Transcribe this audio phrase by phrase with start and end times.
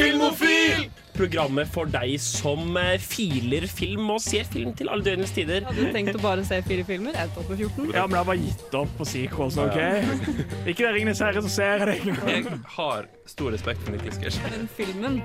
[0.00, 0.88] Filmofil!
[1.20, 5.66] Programmet for deg som eh, filer film og ser film til alle døgnets tider.
[5.66, 7.16] Hadde du tenkt å bare se fire filmer?
[7.18, 7.90] Jeg tok på 14.
[7.92, 9.76] Ja, men det har bare gitt opp på sequels, OK?
[10.70, 12.14] Ikke det Ringenes herre, så ser jeg det.
[12.30, 14.38] Jeg har stor respekt for Skers.
[14.46, 15.18] Men filmen,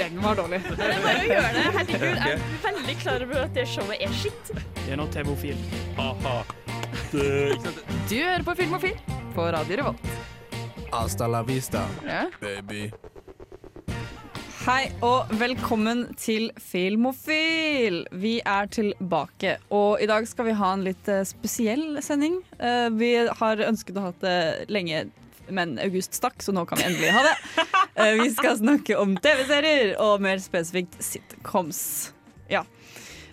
[0.00, 0.58] den var dårlig.
[0.72, 1.66] Det er bare å gjøre det.
[1.76, 4.50] Herregud, jeg er veldig klar over at det showet er skitt.
[4.80, 5.62] Det er nå TV-ofil.
[6.00, 6.34] Ha-ha.
[7.12, 8.98] Du hører på Filmofil
[9.36, 10.10] på Radio Revolt.
[10.90, 12.24] Hasta la vista, Ja.
[12.40, 12.88] baby.
[14.68, 18.02] Hei og velkommen til Filmofil.
[18.20, 22.36] Vi er tilbake, og i dag skal vi ha en litt eh, spesiell sending.
[22.60, 24.34] Eh, vi har ønsket å ha det
[24.68, 25.06] lenge,
[25.48, 27.34] men august stakk, så nå kan vi endelig ha det.
[27.98, 31.80] Eh, vi skal snakke om TV-serier, og mer spesifikt sitcoms.
[32.46, 32.60] Ja.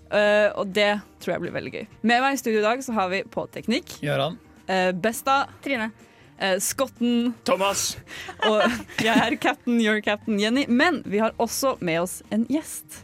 [0.09, 1.83] Eh, og det tror jeg blir veldig gøy.
[2.01, 4.39] Med meg i studio i dag så har vi på teknikk Gjøran.
[4.65, 5.91] eh, Besta, Trine.
[6.39, 7.97] Eh, Skotten Thomas.
[8.49, 8.61] og
[9.03, 10.65] jeg er captain, your captain Jenny.
[10.67, 13.01] Men vi har også med oss en gjest.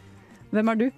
[0.52, 0.88] Hvem er du?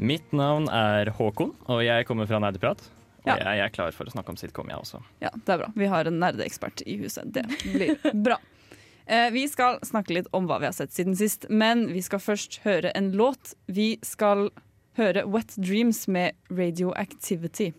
[0.00, 2.80] Mitt navn er Håkon, og jeg kommer fra Nerdeprat.
[3.20, 3.34] Og Ja.
[3.36, 5.02] jeg er klar for å snakke om sitcom, jeg også.
[5.20, 5.66] Ja, det er bra.
[5.76, 7.28] Vi har en nerdeekspert i huset.
[7.34, 8.38] Det blir bra.
[9.04, 12.22] Eh, vi skal snakke litt om hva vi har sett siden sist, men vi skal
[12.22, 13.52] først høre en låt.
[13.68, 14.48] Vi skal
[14.96, 17.72] høre Wet Dreams med Radioactivity.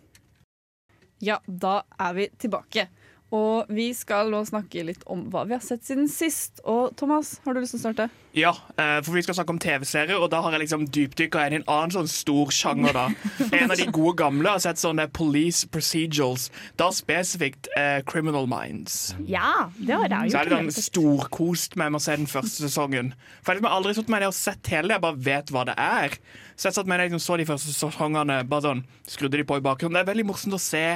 [1.22, 2.86] Ja, da er vi tilbake.
[3.32, 6.60] Og vi skal nå snakke litt om hva vi har sett siden sist.
[6.68, 8.08] Og Thomas, har du lyst til å starte?
[8.36, 11.56] Ja, eh, for vi skal snakke om TV-serier, og da har jeg liksom dypdykka inn
[11.56, 12.92] i en annen sånn stor sjanger.
[12.96, 13.06] da
[13.60, 16.50] En av de gode gamle har sett sånne Police Procedurals.
[16.80, 19.14] Da spesifikt eh, Criminal Minds.
[19.24, 20.36] Ja, det har jeg gjort.
[20.36, 23.14] Så er det sånn storkost med å se den første sesongen.
[23.40, 25.66] For jeg har aldri satt meg ned og sett hele det, jeg bare vet hva
[25.72, 26.20] det er.
[26.56, 29.48] Så jeg satt meg ned og liksom så de første sesongene, bare sånn, skrudde de
[29.48, 29.96] på i bakgrunnen.
[29.96, 30.86] Det er veldig morsomt å se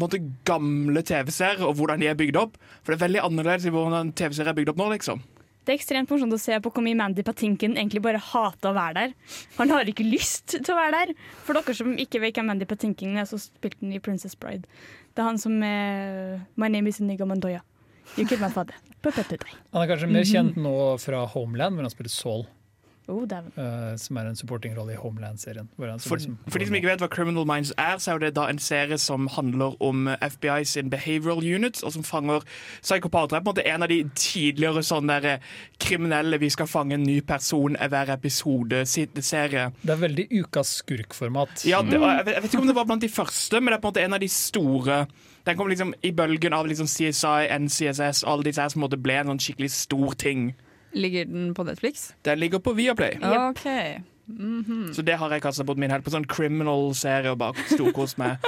[0.00, 2.58] måte, gamle TV-serier og hvordan de er bygd opp.
[2.82, 5.22] For det er veldig annerledes i hvordan TV-serier er bygd opp nå, liksom.
[5.64, 8.74] Det er ekstremt morsomt å se på hvor mye Mandy Patinkin egentlig bare hater å
[8.76, 9.14] være der.
[9.56, 11.14] Han har ikke lyst til å være der.
[11.46, 14.68] For dere som ikke vet hvem Mandy Patinkin er, så spilte han i Princess Bride.
[15.16, 17.62] Det er han som er My name is Inigo Mandoya.
[18.18, 18.76] You killed my father.
[19.04, 22.44] Han er kanskje mer kjent nå fra Homeland, hvor han spiller Saul.
[23.06, 25.68] Oh, eh, som er en supportingrolle i Homeland-serien.
[25.76, 28.46] For, liksom- for de som ikke vet hva Criminal Minds er, så er det da
[28.48, 32.40] en serie som handler om FBI sin behavioral unit, og som fanger
[32.82, 33.28] psykopater.
[33.28, 35.38] Det er på en måte en av de tidligere sånne der,
[35.78, 39.72] kriminelle vi skal fange en ny person i hver episode-serie.
[39.82, 41.66] Det er veldig ukas skurkformat.
[41.68, 43.78] Ja, det, jeg, vet, jeg vet ikke om det var blant de første, men det
[43.78, 45.06] er på en måte en av de store.
[45.44, 49.26] Den kom liksom i bølgen av liksom CSI, NCSS, alle disse her som ble en
[49.34, 50.54] sånn skikkelig stor ting.
[50.94, 52.12] Ligger den på Netflix?
[52.26, 53.18] Den ligger på Viaplay.
[53.20, 53.66] OK.
[54.96, 58.40] Så det har jeg kasta bort min helt på sånn criminal-serie og bare storkost med.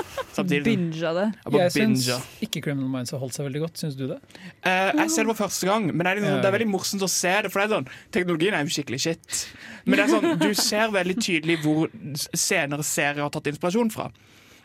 [0.65, 1.27] Binga det.
[1.45, 2.07] Jeg Jeg syns
[2.45, 3.83] ikke Criminal Minds har holdt seg veldig godt.
[3.83, 4.17] Syns du det?
[4.65, 7.05] Uh, jeg ser det for første gang, men det er, liksom, det er veldig morsomt
[7.05, 7.53] å se det.
[7.53, 9.43] For det er sånn, Teknologien er jo skikkelig shit.
[9.84, 11.93] Men det er sånn, du ser veldig tydelig hvor
[12.33, 14.09] senere serier har tatt inspirasjon fra.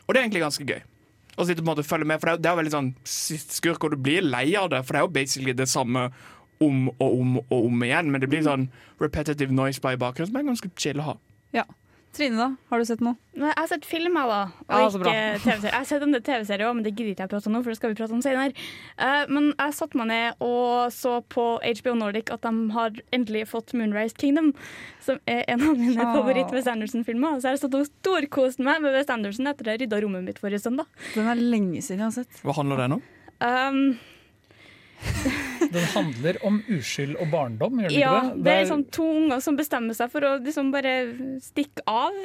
[0.06, 0.80] Og det er egentlig ganske gøy.
[1.32, 2.92] Å sitte på en måte og følge med, for det er, det er veldig sånn
[3.04, 4.80] skurk, og du blir lei av det.
[4.84, 6.08] For det er jo basically det samme
[6.62, 8.10] om og om og om igjen.
[8.12, 8.68] Men det blir sånn
[9.02, 11.18] repetitive noise by bakgrunnen som er ganske chill å ha.
[12.12, 12.50] Trine, da?
[12.68, 13.16] Har du sett noe?
[13.40, 14.40] Nei, Jeg har sett filmer, da.
[14.68, 15.12] Og Ja, ikke.
[15.46, 15.62] TV-serier.
[15.70, 17.62] Jeg har sett en del TV-serier òg, men det gidder ikke jeg prate om nå,
[17.64, 18.64] for det skal vi prate om senere.
[19.00, 23.46] Uh, men jeg satte meg ned og så på HBO Nordic at de har endelig
[23.48, 24.52] fått Moonrise Kingdom,
[25.00, 26.12] som er en av mine Ah.
[26.18, 27.40] favoritt-Wes Anderson-filmer.
[27.40, 30.28] Så jeg har stått og storkost meg med Wes Anderson etter at jeg rydda rommet
[30.28, 30.92] mitt forrige søndag.
[31.16, 32.42] Den er lenge siden jeg har sett.
[32.44, 33.06] Hva handler den om?
[33.40, 33.80] Um,
[35.72, 38.44] Den handler om uskyld og barndom, gjør den ja, ikke det?
[38.46, 40.96] det er sånn to unger som bestemmer seg for å liksom bare
[41.42, 42.16] stikke av.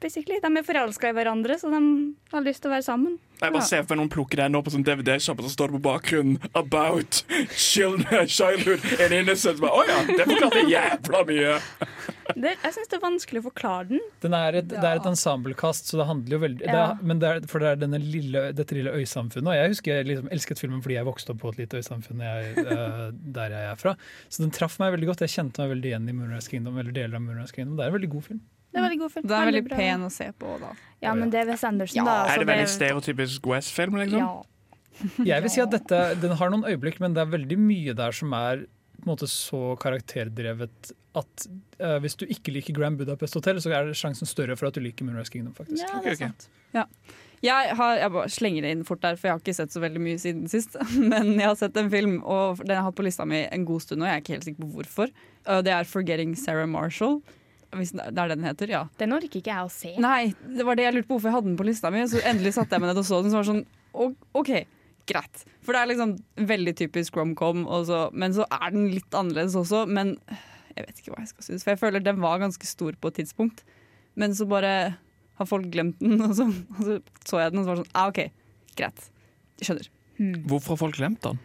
[0.00, 0.38] Basically.
[0.40, 1.80] De er forelska i hverandre, så de
[2.32, 3.18] har lyst til å være sammen.
[3.40, 5.76] Jeg bare ser for meg noen plukker den opp på sånn DVD-sjappe, så står det
[5.76, 7.20] på bakgrunnen 'About
[7.52, 9.60] children, childhood and innocence'.
[9.60, 11.58] Å ja, det forklarte jævla mye!
[12.36, 14.00] Det, jeg syns det er vanskelig å forklare den.
[14.22, 16.84] Den er et, Det er et ensemblekast, så det handler jo veldig det Ja.
[16.92, 19.48] er, Men det er, For det er denne lille, dette lille øysamfunnet.
[19.48, 22.20] Og jeg husker jeg liksom elsket filmen fordi jeg vokste opp på et lite øysamfunn
[22.24, 23.96] jeg, eh, der jeg er fra.
[24.28, 25.24] Så den traff meg veldig godt.
[25.26, 26.78] Jeg kjente meg veldig igjen i Moonrise Kingdom.
[26.78, 28.40] Eller deler av Moonrise Kingdom Det er en veldig god film.
[28.70, 29.26] Det er veldig god film.
[29.26, 30.68] Den er veldig veldig pen å se på, da.
[31.02, 32.18] Ja, men det er Wes Anderson, Ja, da.
[32.30, 34.20] Er det veldig stereotypisk West-film, liksom?
[34.22, 34.42] Ja.
[35.24, 38.12] Jeg vil si at dette, Den har noen øyeblikk, men det er veldig mye der
[38.14, 38.66] som er
[39.00, 41.46] på en måte så karakterdrevet at
[41.82, 44.76] uh, hvis du ikke liker Grand Budapest Hotel, så er det sjansen større for at
[44.76, 45.54] du liker Moonrise Kingdom.
[45.56, 45.82] faktisk.
[45.82, 46.46] ja, det er sant.
[46.76, 46.86] Ja.
[47.40, 49.80] Jeg, har, jeg bare slenger det inn fort der, for jeg har ikke sett så
[49.80, 50.76] veldig mye siden sist.
[51.12, 53.66] Men jeg har sett en film, og den har jeg hatt på lista mi en
[53.68, 55.14] god stund, og jeg er ikke helt sikker på hvorfor.
[55.50, 57.22] Og det er 'Forgetting Sarah Marshall'.
[57.70, 58.84] Hvis det er det den heter, ja.
[58.98, 59.94] Den orker ikke jeg å se.
[60.02, 62.02] Nei, det var det jeg lurte på hvorfor jeg hadde den på lista mi.
[62.02, 64.08] Så endelig satte jeg meg ned og så den, så var det sånn «Å,
[64.38, 64.50] OK,
[65.06, 65.44] greit.
[65.62, 66.14] For det er liksom
[66.50, 67.62] veldig typisk romcom,
[68.12, 69.84] men så er den litt annerledes også.
[69.86, 70.16] Men
[70.80, 73.12] Jeg vet ikke hva jeg skal synes, for jeg føler den var ganske stor på
[73.12, 73.62] et tidspunkt.
[74.18, 74.74] Men så bare
[75.40, 77.84] har folk glemt den, og så, og så så jeg den, og så var det
[77.86, 78.20] sånn ah, OK,
[78.80, 79.06] greit.
[79.60, 79.92] Jeg skjønner.
[80.50, 81.38] Hvorfor har folk glemt den?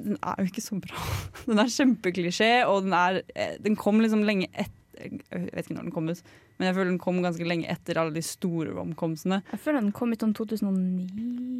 [0.00, 1.06] Den er jo ikke så bra.
[1.48, 5.74] Den er kjempeklisjé, og den er eh, Den kom liksom lenge etter Jeg vet ikke
[5.74, 6.20] når den kom ut,
[6.58, 9.38] men jeg føler den kom ganske lenge etter alle de store romkomsene.
[9.48, 11.06] Jeg føler den kom ut om 2009.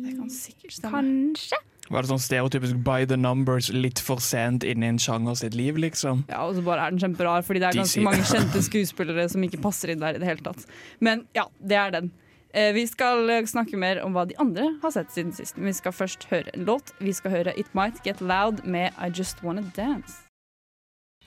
[0.05, 1.01] Det kan sikkert stemme.
[1.01, 1.61] Kanskje?
[1.91, 5.57] Var det sånn stereotypisk by the numbers, litt for sent inn i en sjanger sitt
[5.59, 6.25] liv, liksom?
[6.31, 9.43] Ja, og så bare er den kjemperar, fordi det er ganske mange kjente skuespillere som
[9.43, 10.63] ikke passer inn der i det hele tatt.
[11.03, 12.13] Men ja, det er den.
[12.55, 15.59] Eh, Vi skal eh, snakke mer om hva de andre har sett siden sist.
[15.59, 16.95] Men vi skal først høre en låt.
[17.03, 20.30] Vi skal høre It Might Get Loud med I Just Wanna Dance.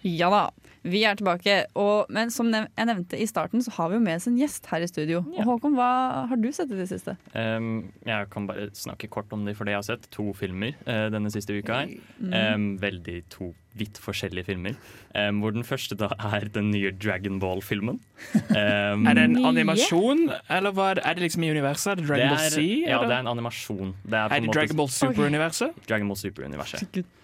[0.04, 0.44] Ja da,
[0.84, 1.56] vi er tilbake.
[1.80, 4.68] Og, men som jeg nevnte i starten, så har vi jo med oss en gjest
[4.72, 5.24] her i studio.
[5.32, 5.44] Ja.
[5.44, 5.90] Og Håkon, hva
[6.30, 7.16] har du sett i det siste?
[7.32, 10.10] Um, jeg kan bare snakke kort om det, for det jeg har sett.
[10.16, 11.96] To filmer uh, denne siste uka her.
[12.20, 12.34] Mm.
[12.34, 14.74] Um, veldig to vidt forskjellige filmer.
[15.16, 18.00] Um, hvor den første da er den nye Dragon Ball-filmen.
[18.54, 21.92] Um, Er det en animasjon, eller hva er det, er det liksom i universet?
[21.92, 22.62] Er det Dragon det Ball C?
[22.86, 23.08] Ja, eller?
[23.10, 23.90] det er en animasjon.
[24.04, 25.80] Det er, på er det Dragon Ball Super-universet?
[25.90, 27.04] Dragon Ball Super-universet.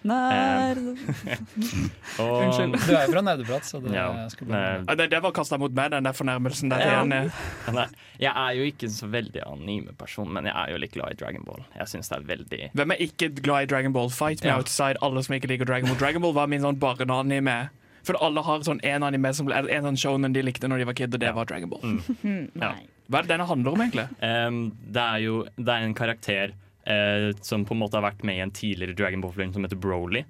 [2.20, 4.28] Unnskyld, du er jo fra Nerdeprat, så det Ja.
[4.32, 4.50] skulle
[4.86, 6.80] bli det, det var kasta mot meg, den der fornærmelsen der.
[6.80, 7.04] Ja.
[7.04, 7.86] Nei,
[8.20, 11.44] jeg er jo ikke så veldig anime-person, men jeg er jo litt glad i Dragon
[11.46, 11.62] Ball.
[11.78, 14.10] Jeg synes det er veldig Hvem er ikke glad i Dragon Ball?
[14.10, 14.56] Fight me Ja.
[14.58, 15.98] outside, alle som ikke liker Dragon Ball.
[15.98, 17.58] Dragon Ball var min sånn barneanime.
[18.06, 20.96] For alle har sånn en anime som, en sånn shonen de likte når de var
[20.96, 21.34] kid, og det Ja.
[21.36, 21.84] var Dragon Ball.
[22.24, 22.50] Mm.
[22.64, 22.72] Ja.
[23.10, 24.04] Hva er det denne handler om, egentlig?
[24.22, 24.58] Um,
[24.94, 26.52] det er jo det er en karakter
[26.86, 29.80] uh, som på en måte har vært med i en tidligere Dragon Ball-film som heter
[29.82, 30.22] Broly.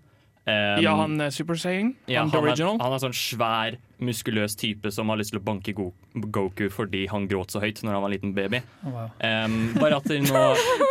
[0.49, 1.93] Um, ja, han er Super Saiyan?
[2.09, 2.79] ja, han the han, er, original?
[2.81, 5.91] han er sånn svær, muskuløs type som har lyst til å banke Go
[6.35, 8.63] Goku fordi han gråt så høyt når han var en liten baby.
[8.85, 9.13] Oh, wow.
[9.23, 10.43] Um, bare at nå,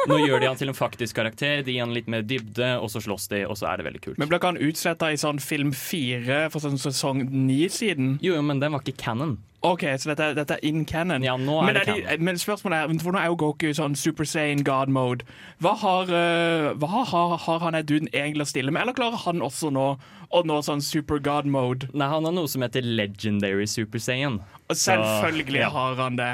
[0.09, 2.91] nå gjør de han til en faktisk karakter, de gir han litt mer dybde, og
[2.93, 4.21] så slåss de, og så er det veldig kult.
[4.21, 8.17] Men ble ikke han utsletta i sånn film fire for sånn sesong ni siden?
[8.23, 9.37] Jo, jo, men den var ikke canon.
[9.61, 11.23] OK, så dette, dette er in canon.
[11.23, 13.67] Ja, nå er men, det er de, men spørsmålet er, for nå er jo Goku
[13.75, 15.27] sånn Super Saiyan God mode.
[15.59, 19.19] Hva har, uh, hva har, har han er duden egentlig å stille med, eller klarer
[19.25, 19.89] han også nå
[20.29, 21.89] å nå sånn Super God mode?
[21.91, 24.39] Nei, han har noe som heter Legendary Super Saiyan.
[24.69, 25.73] Og selvfølgelig ja.
[25.75, 26.33] har han det.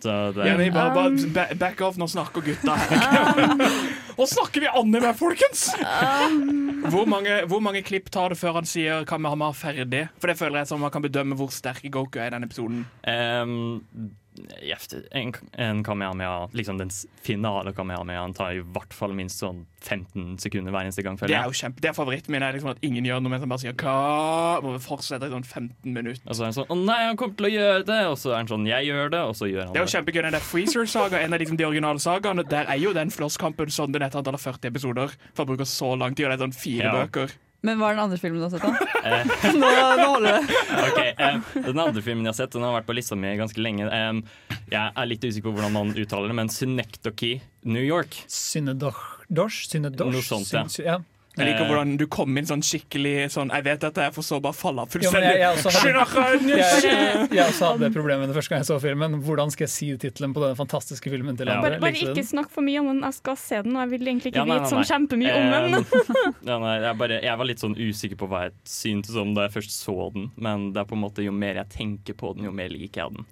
[0.00, 3.70] Så det, Jenny, bare, bare back off, nå snakker gutta her.
[4.20, 5.70] Nå snakker vi anime, folkens!
[6.92, 10.08] Hvor mange, hvor mange klipp tar det før han sier 'kan vi ha meg ferdig'?
[10.20, 12.84] For det føler jeg som man kan bedømme hvor sterk Goku er i denne episoden.
[13.08, 13.80] Um,
[15.12, 16.90] en, en Kamehameha, liksom den
[17.22, 21.16] finale Kamehamehaen tar i hvert fall minst sånn 15 sekunder hver eneste gang.
[21.16, 22.42] Det er jo kjempe, det er favoritten min.
[22.44, 24.62] Er liksom at ingen gjør noe, mens han bare sier 'hva'?
[24.62, 26.22] Må vi fortsette i sånn 15 minutter.
[26.28, 28.32] Og så er han sånn 'Å nei, han kommer til å gjøre det!' Og så
[28.32, 29.92] er han sånn 'Jeg gjør det', og så gjør han Det er det.
[29.92, 32.48] jo kjempegøy, den der Freezer-saga, en av liksom de originale sagaene.
[32.48, 35.10] Der er jo den flosskampen sånn den er et antall av 40 episoder.
[35.34, 37.06] For å bruke så lang tid, og det er sånn fire Ja.
[37.06, 37.30] bøker.
[37.62, 38.88] Men hva er den andre filmen du har sett, da?
[39.04, 39.68] Eh, Nå,
[40.00, 40.58] nå holder det.
[40.86, 43.60] ok, eh, Den andre filmen jeg har sett, den har vært på lista mi ganske
[43.60, 43.88] lenge.
[43.92, 44.22] Em,
[44.72, 47.34] jeg er litt usikker på hvordan man uttaler det, men Synecdoche
[47.68, 48.16] New York.
[48.32, 49.66] Synedosh?
[49.68, 50.12] Synedosh?
[50.16, 50.64] Noe sånt, ja.
[50.72, 50.98] Syn- ja.
[51.40, 51.70] Jeg liker Eh.
[51.72, 54.84] hvordan du kom inn sånn skikkelig sånn Jeg vet dette, jeg får så bare falle
[54.84, 56.00] av Jo, jeg, jeg, fullstendig.
[56.00, 59.16] også hadde, jeg, jeg også hadde det problemet det første gang jeg så filmen.
[59.24, 61.78] Hvordan skal jeg si tittelen på den fantastiske filmen til andre?
[61.78, 63.02] Bare, bare ikke snakk for mye om den.
[63.08, 65.50] Jeg skal se den, og jeg vil egentlig ikke Ja, nei, vite sånn kjempemye om
[65.50, 66.30] den.
[66.50, 69.48] Ja, nei, jeg, bare, jeg var litt sånn usikker på hva jeg syntes om da
[69.48, 70.30] jeg først så den.
[70.36, 73.04] Men det er på en måte jo mer jeg tenker på den, jo mer liker
[73.06, 73.28] jeg den.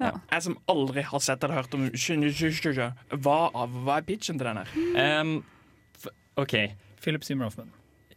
[0.00, 5.20] Jeg som aldri har sett eller hørt om Hva, hva er pitchen til den her?
[5.20, 5.34] Um,
[6.00, 6.06] f
[6.40, 6.54] OK.
[7.02, 7.70] Philip Seymour Hoffman.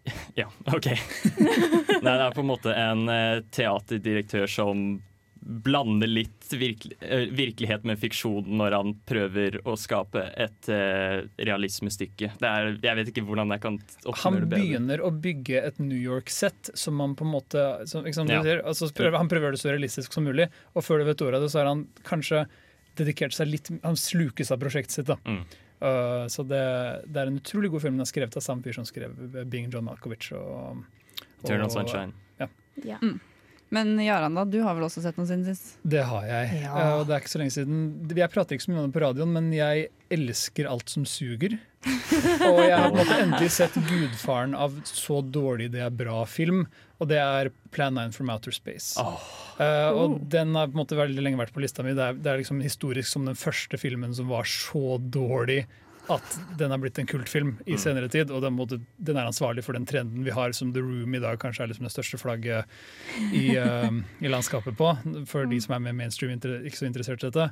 [0.36, 0.88] Ja, OK.
[2.04, 5.02] Nei, det er på en måte en eh, teaterdirektør som
[5.44, 12.30] blander litt virkelig, eh, virkelighet med fiksjon når han prøver å skape et uh, realismestykke.
[12.40, 13.80] Det er, jeg vet ikke hvordan jeg kan
[14.24, 14.62] Han det bedre.
[14.62, 18.40] begynner å bygge et New York-sett som han på en måte som, sant, Ja.
[18.46, 21.42] sier, altså, prøver, Han prøver det så realistisk som mulig, og før du vet ordet
[21.42, 22.46] av det, så har han kanskje
[23.00, 25.08] dedikert seg litt Han slukes av prosjektet sitt.
[25.12, 25.44] da Mm.
[25.84, 26.63] Uh, så det,
[27.12, 28.00] det er en utrolig god film.
[28.00, 29.13] Den er skrevet av samme fyr som skrev
[29.44, 30.32] Being John Malkovich.
[30.38, 32.16] Og, og, Turn on Sunshine.
[32.84, 32.98] Ja.
[33.74, 35.75] Men Jaran, da, du har vel også sett noen siden sist?
[35.82, 36.63] Det har jeg.
[36.63, 36.72] Ja.
[36.74, 38.96] Uh, og det er ikke så lenge siden Jeg prater ikke så mye om det
[38.96, 41.58] på radioen, men jeg elsker alt som suger.
[42.48, 46.63] og jeg har endelig sett gudfaren av så dårlig det er bra-film,
[47.03, 48.95] og det er Plan 9 from Outer Space.
[48.98, 51.95] Uh, og den har på en måte veldig lenge vært på lista mi.
[51.98, 55.65] Det er, det er liksom historisk som den første filmen som var så dårlig
[56.12, 58.31] at den har blitt en kultfilm i senere tid.
[58.31, 61.22] Og den, måte, den er ansvarlig for den trenden vi har som The Room i
[61.24, 62.67] dag kanskje er liksom det største flagget
[63.31, 63.89] i, uh,
[64.25, 64.91] i landskapet på,
[65.29, 67.51] for de som er mer mainstream ikke så interessert i dette.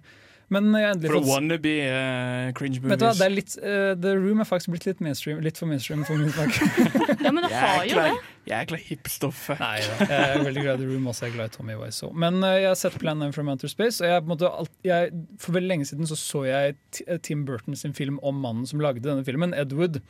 [0.52, 3.20] Men jeg endelig For fått wannabe uh, cringe Vet du hva, movies.
[3.22, 6.20] det er litt, uh, The Room er faktisk blitt litt mainstream Litt for mainstream for
[6.20, 6.58] min smak.
[7.26, 8.12] Ja, men det har jo det.
[8.50, 9.56] Jækla hipstoffe.
[9.62, 11.28] Nei da, jeg er veldig glad i The Room også.
[11.28, 12.12] Jeg er glad i Tommy Wiseau.
[12.26, 14.50] Men uh, jeg har sett Plan 9 from Outer Space, og jeg, på en måte,
[14.64, 18.42] alt, jeg, for veldig lenge siden så, så jeg eh, Tim Burton sin film om
[18.42, 20.02] mannen som lagde denne filmen, Ed Wood.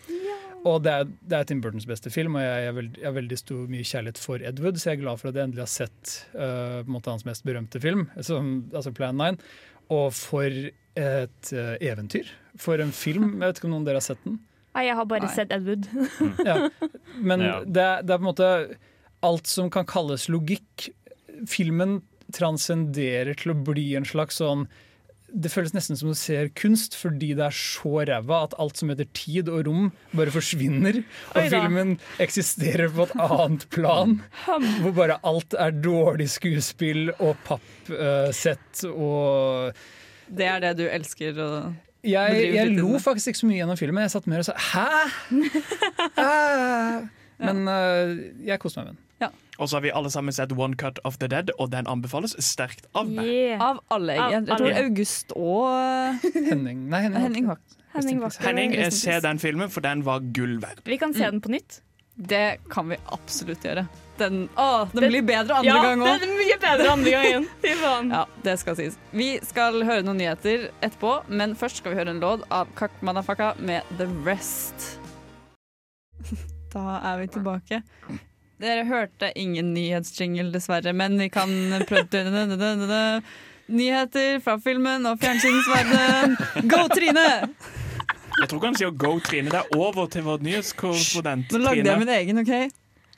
[0.67, 3.37] Og det er, det er Tim Burtons beste film, og jeg, er veld, har veldig
[3.39, 5.71] stor mye kjærlighet for Ed Wood, så jeg er glad for at jeg endelig har
[5.73, 9.41] sett uh, på en måte hans mest berømte film, som, altså Plan 9.
[9.91, 12.29] Og for et eh, eventyr.
[12.59, 13.33] For en film.
[13.41, 14.39] Jeg vet ikke om noen av dere har sett den?
[14.75, 15.33] Nei, jeg har bare Nei.
[15.35, 15.87] sett Ed Wood.
[16.47, 16.55] Ja.
[17.19, 17.57] Men Ja.
[17.65, 18.49] det, det er på en måte
[19.27, 20.87] alt som kan kalles logikk.
[21.51, 21.99] Filmen
[22.31, 24.67] transcenderer til å bli en slags sånn
[25.31, 28.91] Det føles nesten som du ser kunst, fordi det er så ræva at alt som
[28.91, 31.01] heter tid og rom, bare forsvinner.
[31.35, 34.17] Og filmen eksisterer på et annet plan,
[34.81, 39.71] hvor bare alt er dårlig skuespill og pappsett og
[40.31, 41.51] Det er det du elsker å
[42.01, 44.01] jeg, jeg lo faktisk ikke så mye gjennom filmen.
[44.01, 45.11] Jeg satt mer og sa 'hæ?'
[46.17, 47.07] Hæ?
[47.45, 49.10] Men uh, jeg koste meg med den.
[49.61, 52.33] Og så har vi alle sammen sett One Cut of the Dead, og den anbefales
[52.41, 53.27] sterkt av meg.
[53.29, 53.61] Yeah.
[53.61, 54.15] Av alle.
[54.17, 54.85] Av Jeg, jeg tror alle.
[54.87, 57.21] August og Henning Nei, Henning.
[57.27, 60.79] Henning var Henning var Henning, eh, se den filmen, for den var gull verd.
[60.87, 61.81] Vi kan se den på nytt.
[62.15, 63.83] Det kan vi absolutt gjøre.
[64.17, 66.23] Den, å, den Den- blir bedre andre ja, gang òg.
[66.23, 67.47] er mye bedre andre gangen.
[67.63, 68.09] Fy faen.
[68.15, 68.97] Ja, det skal sies.
[69.11, 72.97] Vi skal høre noen nyheter etterpå, men først skal vi høre en låt av Kak
[73.01, 74.87] Madafaka med The Rest.
[76.71, 77.81] Da er vi tilbake.
[78.61, 81.49] Dere hørte ingen nyhetsjingle, dessverre, men vi kan
[81.89, 82.05] prøve
[83.71, 86.35] Nyheter fra filmen og fjernsynsverdenen.
[86.69, 87.23] Go, Trine!
[88.41, 89.49] Jeg tror ikke han sier go, Trine.
[89.53, 92.53] Det er over til vår nyhetskorrespondent Nå lagde jeg min egen, OK?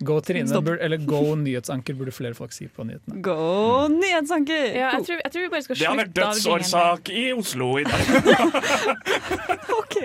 [0.04, 0.66] Go Trine, Stopp.
[0.68, 3.22] burde, eller Go nyhetsanker, burde flere folk si på nyhetene.
[3.24, 4.64] Go, nyhetsanker!
[4.78, 7.26] Ja, jeg, tror, jeg tror vi bare skal Det har vært slutte av dødsårsak i
[7.34, 8.02] Oslo i dag.
[9.80, 10.00] Ok.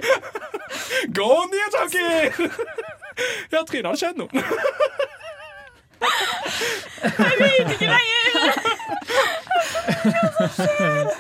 [1.19, 2.51] Go nyhetsanker!
[3.53, 5.09] Ja, Trine, har det skjedd noe?
[5.99, 8.19] Jeg liker ikke lenger!
[10.39, 11.11] Hva skjer?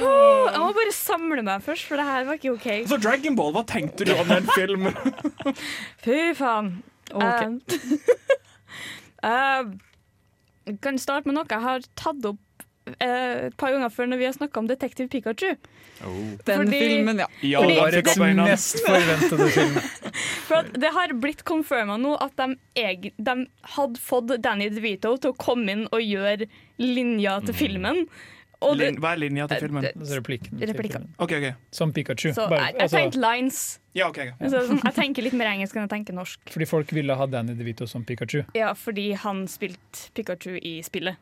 [0.00, 2.68] Jeg må bare samle meg først, for det her var ikke OK.
[2.88, 4.94] Så Dragon Ball, hva tenkte du om den filmen?
[6.04, 6.72] Fy faen.
[7.10, 7.74] Ok.
[9.24, 9.74] Uh,
[10.84, 12.40] kan starte med noe jeg har tatt opp
[13.00, 15.54] et par ganger før når vi har snakka om Detektiv Pikachu.
[16.00, 17.26] Den Fordi- filmen, ja.
[17.44, 18.48] Ja, fordi, det var øynene.
[18.48, 19.78] mest forventede film.
[20.48, 23.36] For at det har blitt confirma nå at de, eg, de
[23.76, 26.48] hadde fått Danny DeVito til å komme inn og gjøre
[26.80, 28.06] linja til filmen.
[28.60, 29.86] Og det, hva er linja til filmen?
[29.88, 30.58] Altså replikken.
[30.60, 31.06] til filmen.
[31.16, 31.52] Okay, okay.
[31.72, 32.34] Som Pikachu.
[32.36, 33.60] så Bare, jeg, jeg tenkte lines.
[33.96, 34.50] Ja, okay, ja.
[34.52, 36.42] Så, sånn, jeg tenker litt mer engelsk enn jeg tenker norsk.
[36.52, 38.42] fordi folk ville ha Danny DeVito som Pikachu.
[38.54, 41.16] Ja, fordi han spilte Pikachu i spillet.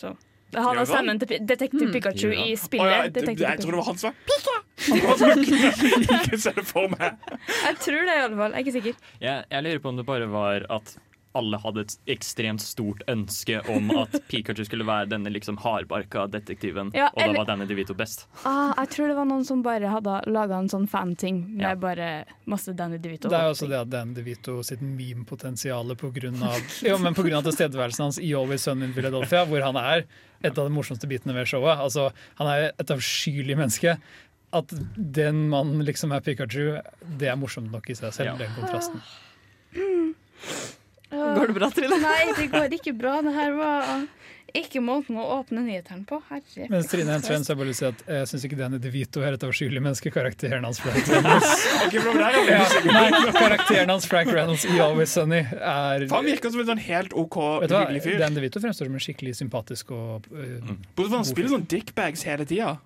[0.00, 0.14] Så.
[0.54, 2.62] Han har stemmen til Detektiv Pikachu Gjør i spillet.
[2.64, 2.92] spillet.
[2.92, 4.56] ja, jeg, jeg trodde det var han som var Pika!
[6.18, 7.18] Ikke se det for meg.
[7.48, 8.54] Jeg tror det, i alle fall.
[8.54, 8.94] Jeg er ikke sikker.
[9.20, 10.94] Jeg, jeg lurer på om det bare var at
[11.38, 16.90] alle hadde et ekstremt stort ønske om at Pikachu skulle være denne liksom hardbarka detektiven,
[16.98, 18.26] Ja, og da var Danny DeVito best.
[18.44, 21.74] Ah, jeg tror det var noen som bare hadde laga en sånn fanting med Ja.
[21.78, 22.08] bare
[22.50, 23.30] masse Danny DeVito.
[23.30, 26.08] Det er jo også det at Danny DeVito sitt meme-potensial pga.
[27.18, 30.04] På grunn av tilstedeværelsen hans i Always Sun in Philadelphia, hvor han er
[30.42, 31.78] et av de morsomste bitene ved showet.
[31.82, 33.96] Altså, han er et avskyelig menneske.
[34.54, 36.78] At den mannen liksom er Pikachu,
[37.20, 38.36] det er morsomt nok i seg selv, Ja.
[38.40, 39.02] den kontrasten.
[41.10, 41.98] Går det bra, Trine?
[42.02, 43.18] Nei, det går ikke bra.
[43.24, 44.02] Det her var
[44.56, 46.18] ikke måten å åpne nyhetene på.
[46.28, 46.66] Herre.
[46.72, 48.58] Mens Trine henter frem, så jeg bare lyst til å si at jeg syns ikke
[48.60, 50.12] Danny DeVito er et avskyelig menneske.
[50.14, 52.02] Karakteren hans Frank Reynolds, ja,
[52.98, 56.84] nei, karakteren hans Frank Reynolds i Always Sunny er For Han virker som en sånn
[56.88, 58.18] helt OK hyggelig fyr.
[58.24, 60.60] Dan DeVito fremstår som en skikkelig sympatisk og øh,
[60.96, 62.78] Bortsett fra han spiller sånn dickbags hele tida.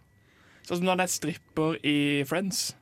[0.67, 1.99] Sånn som når han er stripper i
[2.29, 2.73] Friends.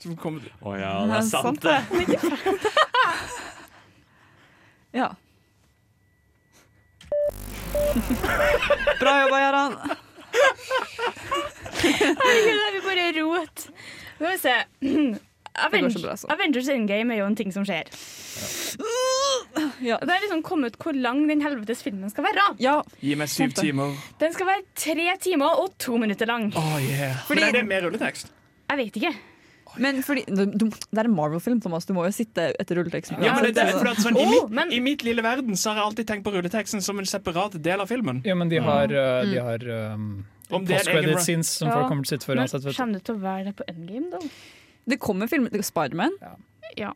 [0.00, 2.76] Som kommer Å ja, det er sant, det.
[4.92, 5.10] Ja.
[9.00, 9.74] Bra jobba, Jaran.
[11.78, 13.64] Herregud, det er vi bare rot.
[14.18, 14.54] Skal vi se.
[15.58, 16.24] Avengers.
[16.30, 17.88] Avengers Endgame er jo en ting som skjer.
[19.82, 19.96] Ja.
[20.02, 22.44] Det er liksom kommet hvor lang den helvetes filmen skal være.
[22.62, 22.76] ja.
[23.02, 23.94] Gi meg syv timer.
[24.20, 26.52] Den skal være tre timer og to minutter lang.
[26.56, 27.16] Oh, yeah.
[27.26, 28.30] Fordi- Men er det med rulletekst?
[28.70, 29.12] Jeg vet ikke.
[29.78, 31.86] Men fordi, du, du- det er en Marvel-film, Thomas.
[31.88, 33.20] Du må jo sitte etter rulleteksten.
[33.24, 35.70] Ja, men det, er at sånn, i, Oh, mitt, men- I mitt lille verden så
[35.72, 38.22] har jeg alltid tenkt på rulleteksten som en separat del av filmen.
[38.26, 39.32] Ja, men de har, mm.
[39.32, 40.08] de har um,
[40.50, 42.62] post-credit scenes som Ja, folk kommer til å sitte for uansett.
[42.66, 42.72] du.
[42.72, 44.18] kommer det til å være det på Endgame, da?
[44.88, 46.14] Det kommer film Spiderman.
[46.22, 46.34] Ja.
[46.76, 46.92] ja.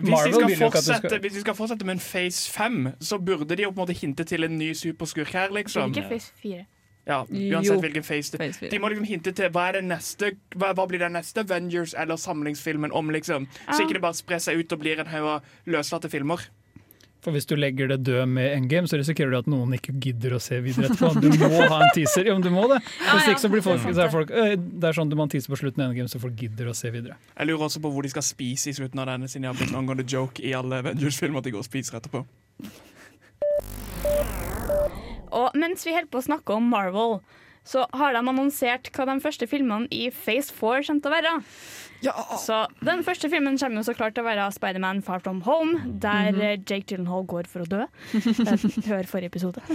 [0.00, 3.62] hvis, vi fortsette, skal- hvis vi skal fortsette med en Phase 5, så burde de
[3.62, 5.92] jo på en måte hinte til en ny superskurk her, er liksom.
[5.94, 6.64] ikke Phase 4.
[7.08, 7.56] Ja, Jo.
[7.56, 10.74] uansett hvilken face det Phase De må liksom hinte til hva er det neste Hva,
[10.76, 13.48] hva blir den neste Avengers eller samlingsfilmen om, liksom.
[13.72, 16.44] Så ikke det bare sprer seg ut og blir en haug av løslatte filmer.
[17.20, 20.32] For hvis du legger det død med endgame, så risikerer du at noen ikke gidder
[20.32, 21.20] å se videre etterpå.
[21.20, 22.24] Du må ha en teaser.
[22.30, 22.78] Ja, men du må det.
[22.96, 25.28] Hvis ikke så blir folk, det så er folk Det er sånn du må ha
[25.28, 27.18] en teaser på slutten av endgame, så folk gidder å se videre.
[27.36, 29.58] Jeg lurer også på hvor de skal spise i slutten av denne, siden jeg har
[29.60, 32.24] blitt en angående joke i alle Avengers-filmer at de går og spiser etterpå.
[35.36, 37.20] Og mens vi holder på å snakke om Marvel,
[37.70, 41.32] så har de annonsert hva de første filmene i Phase 4 kommer til å være.
[42.40, 45.82] Så Den første filmen kommer jo så klart til å være Spiderman Far From Home,
[46.00, 47.82] der eh, Jake Gyllenhaal går for å dø.
[48.16, 49.60] Eh, Hør forrige episode.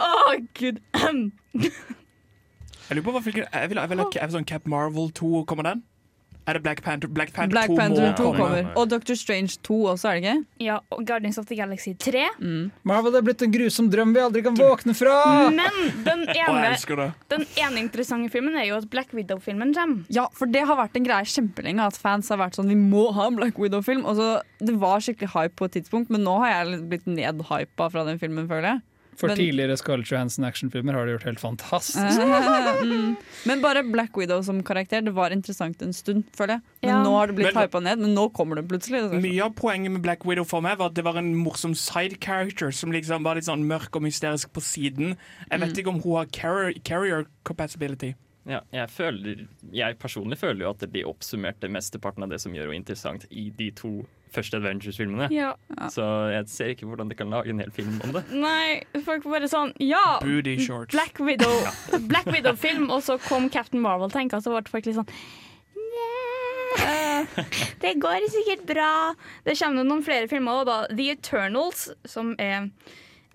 [0.00, 0.08] Å,
[0.56, 0.80] gud.
[1.52, 5.44] Jeg lurer på hva filmen Jeg vil, jeg vil jeg vil sånn Cap Marvel 2.
[5.50, 5.82] Kommer den?
[6.48, 7.08] Er det Black Panther?
[7.08, 8.38] Black Panther, Black 2 Panther 2 komme.
[8.38, 8.70] kommer.
[8.80, 10.64] Og Doctor Strange 2 også, er det ikke?
[10.64, 12.24] Ja, og Guardians of the Galaxy 3.
[12.88, 15.14] Marvel er blitt en grusom drøm vi aldri kan våkne fra!
[15.50, 15.60] Men
[16.06, 20.04] den ene, den ene interessante filmen er jo at Black Widow-filmen kommer.
[20.12, 23.10] Ja, for det har vært en greie kjempelenge at fans har vært sånn Vi må
[23.16, 24.06] ha en Black Widow-film.
[24.60, 28.20] Det var skikkelig hype på et tidspunkt, men nå har jeg blitt nedhypa fra den
[28.22, 28.86] filmen, føler jeg.
[29.20, 32.20] For Men- tidligere Scarlett Johansson-actionfilmer har de gjort helt fantastisk.
[32.84, 33.16] mm.
[33.50, 36.62] Men bare Black Widow som karakter, det var interessant en stund, føler jeg.
[36.82, 37.02] Men Ja.
[37.04, 39.02] nå har det blitt Men- hypa ned, men nå kommer det plutselig.
[39.20, 42.16] Mye av poenget med Black Widow for meg var at det var en morsom side
[42.20, 45.16] character som liksom var litt sånn mørk og mysterisk på siden.
[45.50, 48.14] Jeg vet ikke om hun har carrier, carrier capacity.
[48.48, 52.70] Ja, jeg, føler, jeg personlig føler jo at de oppsummerte mesteparten av det som gjør
[52.72, 55.28] henne interessant i de to første Avengers-filmene.
[55.34, 55.52] Ja.
[55.92, 58.24] Så jeg ser ikke hvordan de kan lage en hel film om det.
[58.32, 60.18] Nei, folk bare sånn Ja!
[60.22, 60.94] Booty shorts.
[60.94, 61.52] Black Widow
[62.10, 65.10] Black Widow-film, og så kom Captain Marvel, tenker jeg, så ble folk litt sånn
[65.90, 67.26] «Nja,
[67.82, 68.90] Det går sikkert bra.
[69.44, 72.70] Det kommer noen flere filmer, òg, da The Eternals, som er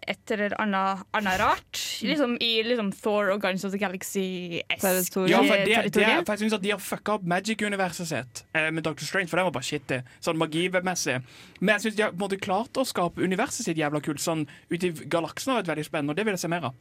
[0.08, 1.80] et eller annet, annet rart.
[2.06, 4.26] Liksom i liksom Thor og Guardians of the Galaxy
[4.70, 4.84] S.
[4.84, 8.44] Ja, for, det, det, er- for jeg synes at De har fucka opp Magic-universet sitt
[8.54, 9.04] eh, med Dr.
[9.08, 9.88] Strange, for det var bare shit.
[9.92, 11.20] det Sånn magimessig.
[11.60, 14.22] Men jeg synes de har på en måte klart å skape universet sitt jævla kult.
[14.24, 16.78] Sånn ute i galaksen har vært veldig spennende, og det vil jeg se mer av.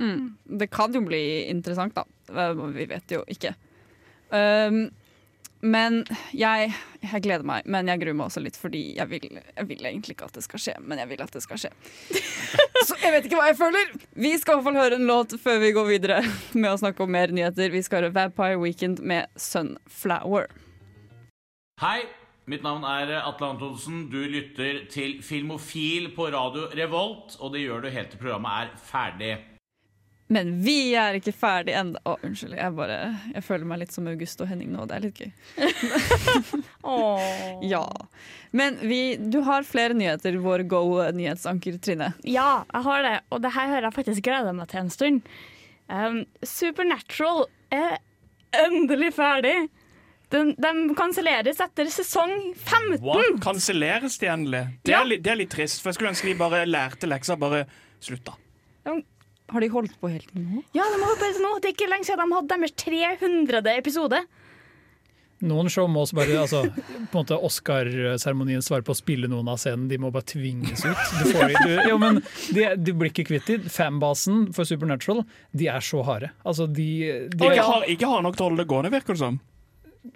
[0.00, 0.26] Mm.
[0.60, 2.04] Det kan jo bli interessant, da.
[2.30, 3.54] Eh, Vi vet jo ikke.
[4.30, 4.84] Um,
[5.60, 5.98] men
[6.32, 6.70] jeg,
[7.04, 10.14] jeg gleder meg, men jeg gruer meg også litt, fordi jeg vil, jeg vil egentlig
[10.16, 10.76] ikke at det skal skje.
[10.80, 11.72] Men jeg vil at det skal skje.
[12.88, 13.92] Så jeg vet ikke hva jeg føler!
[14.16, 16.22] Vi skal i hvert fall høre en låt før vi går videre
[16.56, 17.74] med å snakke om mer nyheter.
[17.74, 20.48] Vi skal høre Vampire Weekend med Sunflower.
[21.84, 22.08] Hei,
[22.48, 24.06] mitt navn er Atle Antonsen.
[24.12, 28.76] Du lytter til Filmofil på radio Revolt, og det gjør du helt til programmet er
[28.88, 29.34] ferdig.
[30.30, 31.98] Men vi er ikke ferdig ennå.
[32.06, 32.54] Å, unnskyld.
[32.54, 32.98] Jeg, bare,
[33.34, 34.84] jeg føler meg litt som August og Henning nå.
[34.86, 35.32] Det er litt gøy.
[36.94, 37.24] Åh.
[37.66, 37.82] Ja.
[38.54, 42.12] Men vi, du har flere nyheter, vår go-nyhetsanker Trine.
[42.22, 45.34] Ja, jeg har det, og det her har jeg faktisk gleda meg til en stund.
[45.90, 47.98] Um, Supernatural er
[48.66, 49.56] endelig ferdig.
[50.30, 53.40] Den, de kanselleres etter sesong 15.
[53.42, 54.60] Kanselleres de endelig?
[54.86, 55.00] Det Ja.
[55.02, 57.34] er, litt, det er litt trist, for jeg skulle ønske de bare lærte leksa.
[57.38, 57.64] Bare
[57.98, 58.36] slutta.
[59.50, 60.62] Har de holdt på helt til nå?
[60.76, 61.56] Ja, de har bare nå.
[61.58, 63.74] Det er ikke lenge siden de hadde deres 300.
[63.80, 64.20] episode.
[65.40, 69.48] Noen show må også bare altså, på en måte Oscar-seremonien svare på å spille noen
[69.48, 69.86] av scenen.
[69.88, 71.04] De må bare tvinges ut.
[71.16, 72.20] Du, får, du, jo, men
[72.52, 73.64] de, du blir ikke kvitt dem.
[73.72, 75.22] Fanbasen for Supernatural
[75.56, 76.28] de er så harde.
[76.44, 76.90] Altså, de,
[77.32, 79.40] de Ikke har, ikke har nok til å holde det gående, virker det som.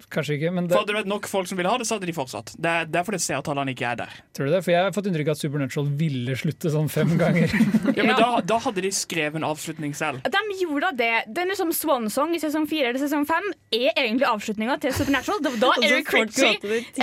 [0.09, 1.95] Kanskje ikke, men det, For hadde det vært nok folk som ville ha det, så
[1.99, 2.55] hadde de fortsatt.
[2.57, 4.15] Det er, det er fordi seertallene ikke er der.
[4.33, 4.61] tror du det?
[4.65, 7.53] For jeg har fått inntrykk av at Supernatural ville slutte sånn fem ganger.
[7.93, 8.17] Ja, men Ja.
[8.17, 10.23] da, da hadde de skrevet en avslutning selv.
[10.25, 11.11] De gjorde det.
[11.37, 14.95] Den er som Swan Song i sesong 4 eller sesong 5 er egentlig avslutninga til
[14.97, 15.43] Supernatural.
[15.45, 16.49] Det var da Eric Kripke,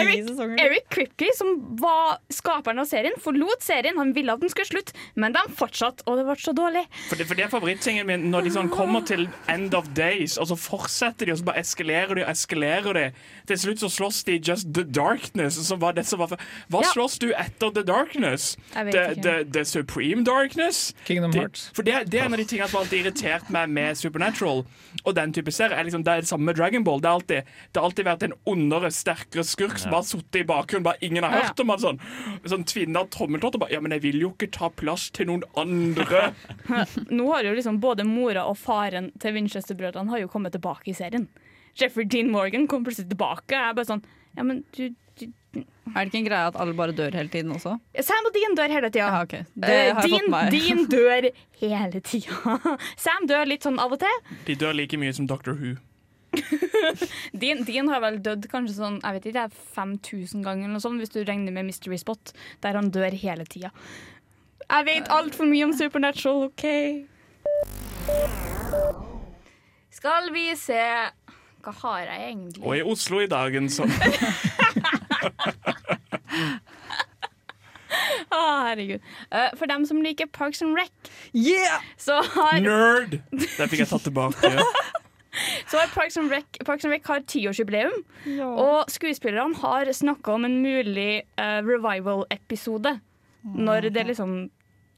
[0.03, 0.35] Eric,
[0.66, 3.95] Eric Kripke, som var skaperen av serien, forlot serien.
[4.03, 6.83] Han ville at den skulle slutte, men de fortsatte, og det ble så dårlig.
[7.12, 10.35] For det, for det er favorittingen min når de sånn kommer til end of days,
[10.42, 13.13] og så fortsetter de, og så bare eskalerer de og eskalerer de.
[13.47, 15.59] Til slutt så slåss de Just the Darkness.
[15.67, 16.29] Som var det som var
[16.71, 16.89] Hva Ja.
[16.95, 18.57] slåss du etter The Darkness?
[18.73, 20.95] The, the, the Supreme Darkness?
[21.05, 21.71] Kingdom De, Hearts.
[21.75, 24.65] for det, det er en av de tingene som alltid irritert meg med Supernatural.
[25.05, 27.01] Og den type serie er liksom, Det er det samme med Dragon Ball.
[27.01, 27.43] Det har alltid,
[27.77, 30.85] alltid vært en ondere, sterkere skurk som bare har sittet i bakgrunnen.
[30.85, 31.63] Bare ingen har hørt ja.
[31.63, 32.01] om han sånn.
[32.47, 33.55] Sånn tvinna tommeltott.
[33.55, 36.33] og bare, Ja, men jeg vil jo ikke ta plass til noen andre.
[37.11, 40.95] Nå har jo liksom både mora og faren til Winchester-brødrene har jo kommet tilbake i
[40.97, 41.29] serien.
[41.79, 43.55] Jeffrey Dean Morgan kommer plutselig tilbake.
[43.55, 44.03] Jeg er bare sånn
[44.37, 45.27] Ja, men du, du
[45.93, 47.75] Er det ikke en greie at alle bare dør hele tiden også?
[48.01, 49.07] Sam og Dean dør hele tida.
[49.09, 49.35] Ja, ok.
[49.55, 50.51] Det Eh, Dean.
[50.53, 51.31] Dean dør
[51.61, 52.59] hele tida.
[53.07, 54.21] Sam dør litt sånn av og til.
[54.49, 55.75] De dør like mye som Doctor Who.
[57.43, 60.85] Dean, Dean har vel dødd kanskje sånn jeg vet ikke, er 5000 ganger, eller noe
[60.85, 62.33] sånt, hvis du regner med Mystery Spot,
[62.65, 63.69] der han dør hele tida.
[64.65, 66.65] Jeg vet altfor mye om Supernatural, OK?
[69.93, 70.81] Skal vi se
[71.62, 72.62] Hva har jeg egentlig?
[72.66, 73.87] Og i Oslo i dagen, så
[78.33, 79.03] Å, herregud.
[79.31, 80.92] Eh, for dem som liker Parks and Rec,
[81.37, 81.83] Yeah!
[82.01, 83.18] så har, Nerd!
[83.33, 84.53] Det fikk jeg tatt tilbake.
[85.70, 87.98] så har Parks and Rec, Parks and Rec har tiårsjubileum.
[88.48, 92.96] Og skuespillerne har snakka om en mulig eh, revival-episode.
[93.42, 94.37] Når det liksom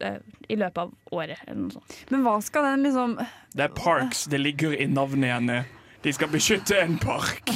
[0.04, 0.18] eh,
[0.52, 1.94] I løpet av året, eller noe sånt.
[2.12, 3.16] Men hva skal den liksom
[3.56, 4.26] Det er parks.
[4.30, 5.54] Det ligger i navnet igjen.
[6.04, 7.50] De skal beskytte en park.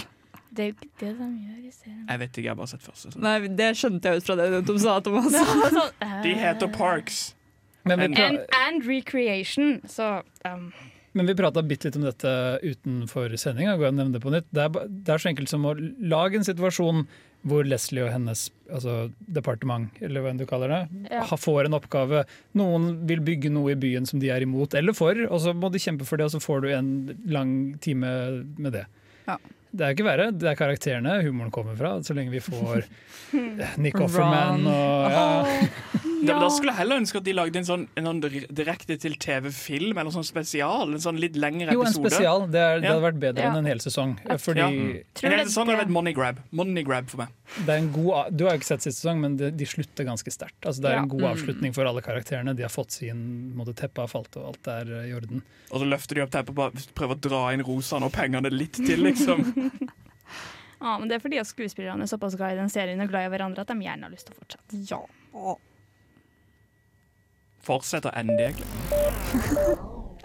[0.50, 2.04] Det er jo ikke det de gjør i serien.
[2.08, 3.10] Jeg vet ikke, jeg har bare sett første.
[3.10, 3.22] sesong.
[3.22, 5.36] Nei, det skjønte jeg ut fra det de sa, Thomas.
[5.36, 7.18] Sånn, eh, De heter Parks.
[7.86, 10.72] Men vi, and, and recreation, så um,
[11.16, 13.76] men vi prata bitte litt om dette utenfor sendinga.
[13.80, 14.46] Går jeg det på nytt.
[14.54, 17.06] Det er, det er så enkelt som å lage en situasjon
[17.48, 18.94] hvor Leslie og hennes altså
[19.30, 20.80] departement, eller hva enn du kaller det,
[21.12, 21.22] Ja.
[21.38, 22.24] får en oppgave.
[22.58, 25.70] Noen vil bygge noe i byen som de er imot eller for, og så må
[25.72, 26.90] de kjempe for det, og så får du en
[27.30, 28.10] lang time
[28.58, 28.84] med det.
[29.28, 29.38] Ja.
[29.70, 32.86] Det er ikke verre, det er karakterene humoren kommer fra, så lenge vi får
[33.84, 35.26] Nick Offerman og ja.
[36.18, 39.14] Da, da skulle jeg heller ønske at de lagde en sånn, en sånn direkte til
[39.22, 40.90] TV-film, eller sånn spesial.
[40.96, 41.78] En sånn litt lengre episode.
[41.78, 42.46] Jo, en spesial.
[42.50, 43.50] Det, er, det hadde vært bedre Ja.
[43.52, 44.16] enn en hel sesong.
[44.42, 44.68] Fordi Ja.
[45.28, 46.40] En hel sesong hadde vært money grab.
[46.50, 47.28] Money grab for meg.
[47.64, 50.04] det er en god, du har jo ikke sett siste sesong, men de, de slutter
[50.04, 50.58] ganske sterkt.
[50.66, 51.02] Altså, det er Ja.
[51.02, 52.56] en god avslutning for alle karakterene.
[52.56, 55.42] De har fått sin måte, teppe har falt, og alt er eh, i orden.
[55.70, 58.74] Og så løfter de opp teppet og prøver å dra inn rosene og pengene litt
[58.80, 59.44] til, liksom.
[60.80, 63.26] Ja, men det er fordi at skuespillerne er såpass glad i den serien og glad
[63.26, 64.82] i hverandre at de gjerne har lyst til å fortsette.
[64.86, 65.00] Ja.
[67.68, 68.66] Fortsetter ND, egentlig.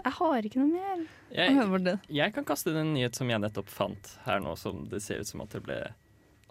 [0.04, 1.02] Jeg har ikke noe mer.
[1.34, 1.56] Jeg,
[2.14, 5.20] jeg kan kaste inn en nyhet som jeg nettopp fant her nå, som det ser
[5.20, 5.78] ut som at det ble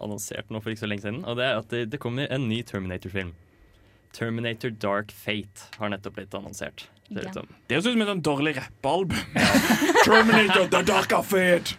[0.02, 1.22] annonsert nå for ikke så lenge siden.
[1.26, 3.32] Og det er at det, det kommer en ny Terminator-film.
[4.14, 6.86] Terminator Dark Fate har nettopp blitt annonsert.
[7.10, 7.26] Det
[7.74, 9.24] høres ut som et sånn dårlig rappalbum.
[10.06, 11.72] Terminator, the dark!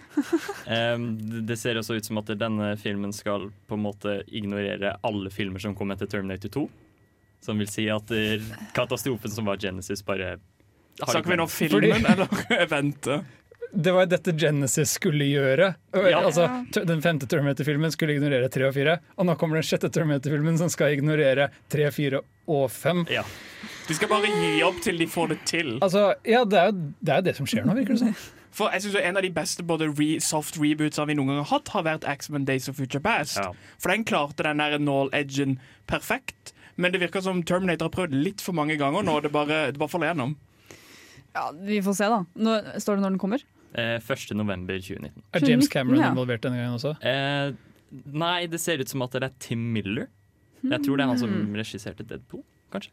[0.67, 4.97] Em, det- det ser også ut som at denne filmen skal på en måte ignorere
[5.07, 6.65] alle filmer som kom etter Terminator 2.
[7.43, 8.43] Som vil si at eh,
[8.75, 10.43] katastrofen som var Genesis, bare har
[11.11, 12.27] Snakker vi nå filmen eller
[12.63, 13.25] eventet?
[13.75, 15.73] Det var jo dette Genesis skulle gjøre.
[15.91, 16.21] Ja.
[16.21, 20.55] Altså, den femte Terminator-filmen skulle ignorere tre og fire, og nå kommer den sjette Terminator-filmen
[20.61, 23.03] som skal ignorere tre, fire og fem.
[23.11, 23.25] Ja.
[23.89, 25.75] De skal bare gi opp til de får det til.
[25.83, 28.15] Altså, ja, det er jo det, er det som skjer nå, virker det som.
[28.55, 31.41] For jeg synes jo En av de beste både re soft rebootsene vi noen gang
[31.41, 33.35] har hatt, har vært X-Men Days of Future Past.
[33.41, 33.49] Ja.
[33.75, 35.57] For den klarte den der nål-edgen
[35.91, 36.54] perfekt.
[36.77, 39.21] Men det virker som Terminator har prøvd litt for mange ganger nå.
[39.23, 40.35] Det bare, det bare faller gjennom.
[41.35, 42.21] Ja, vi får se, da.
[42.35, 43.43] Nå, står det når den kommer?
[43.75, 44.33] Eh, 1.
[44.35, 45.23] november 2019.
[45.35, 46.11] Er James Cameron Ja.
[46.11, 46.95] involvert denne gangen også?
[47.03, 47.53] Eh,
[48.11, 50.07] nei, det ser ut som at det er Tim Miller.
[50.63, 51.53] Jeg tror det er han som Hmm.
[51.53, 52.89] regisserte Deadpool, kanskje.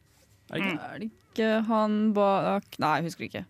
[0.51, 0.93] Er det ikke?
[0.95, 3.45] Er det ikke han bak Nei, jeg husker ikke.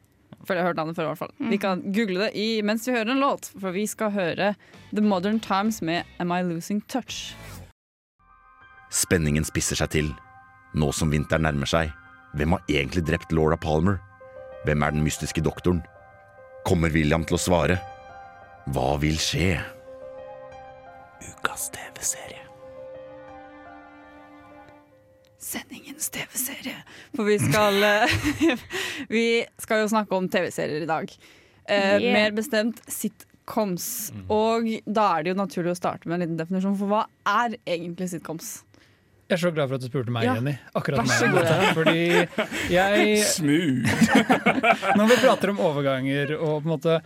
[0.44, 1.32] Føler jeg har hørt navnet før, i hvert fall.
[1.50, 4.56] Vi kan google det i, mens vi hører en låt, for vi skal høre
[4.92, 7.34] The Modern Times med Am I Losing Touch.
[8.92, 10.10] Spenningen spisser seg til.
[10.76, 11.92] Nå som vinteren nærmer seg,
[12.36, 13.98] hvem har egentlig drept Laura Palmer?
[14.66, 15.82] Hvem er den mystiske doktoren?
[16.68, 17.78] Kommer William til å svare?
[18.72, 19.56] Hva vil skje?
[21.22, 22.38] Ukas TV-serie.
[25.42, 26.78] Sendingens TV-serie.
[27.16, 28.12] For vi skal eh,
[29.16, 29.24] Vi
[29.60, 31.10] skal jo snakke om TV-serier i dag.
[31.66, 32.12] Eh, Yeah.
[32.14, 34.12] Mer bestemt sitcoms.
[34.32, 37.54] Og da er det jo naturlig å starte med en liten definisjon, for hva er
[37.66, 38.60] egentlig sitcoms?
[39.32, 40.34] Jeg er så glad for at du spurte meg, Ja.
[40.36, 40.52] Jenny.
[40.76, 41.68] Akkurat Vær så meg dette.
[41.78, 44.10] Fordi jeg Smooth.
[44.98, 46.98] Når vi prater om overganger og på en måte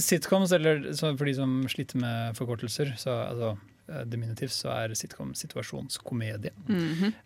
[0.00, 0.86] sitcoms, eller
[1.18, 3.50] for de som sliter med forkortelser, så altså,
[3.90, 6.54] eh, diminutivt, så er sitcom situasjonskomedie.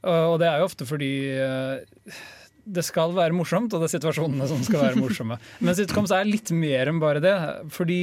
[0.02, 2.22] Og og det er jo ofte fordi eh,
[2.64, 5.38] det skal være morsomt, og det er situasjonene som skal være morsomme.
[5.60, 7.36] Men sitcoms er litt mer enn bare det,
[7.70, 8.00] fordi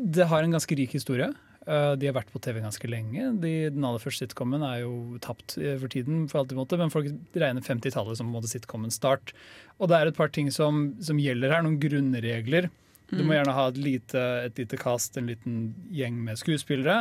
[0.00, 1.30] det har en ganske rik historie.
[1.68, 3.26] Eh, De har vært på TV ganske lenge.
[3.42, 6.78] De, den aller første sitcomen er jo tapt eh, for tiden, for alt i måte,
[6.80, 9.34] men folk regner 50-tallet som måte sitcomens start.
[9.78, 12.70] Og det er et par ting som, som gjelder her, noen grunnregler.
[13.10, 15.58] Du må gjerne ha et lite, et lite kast, en liten
[15.90, 17.00] gjeng med skuespillere.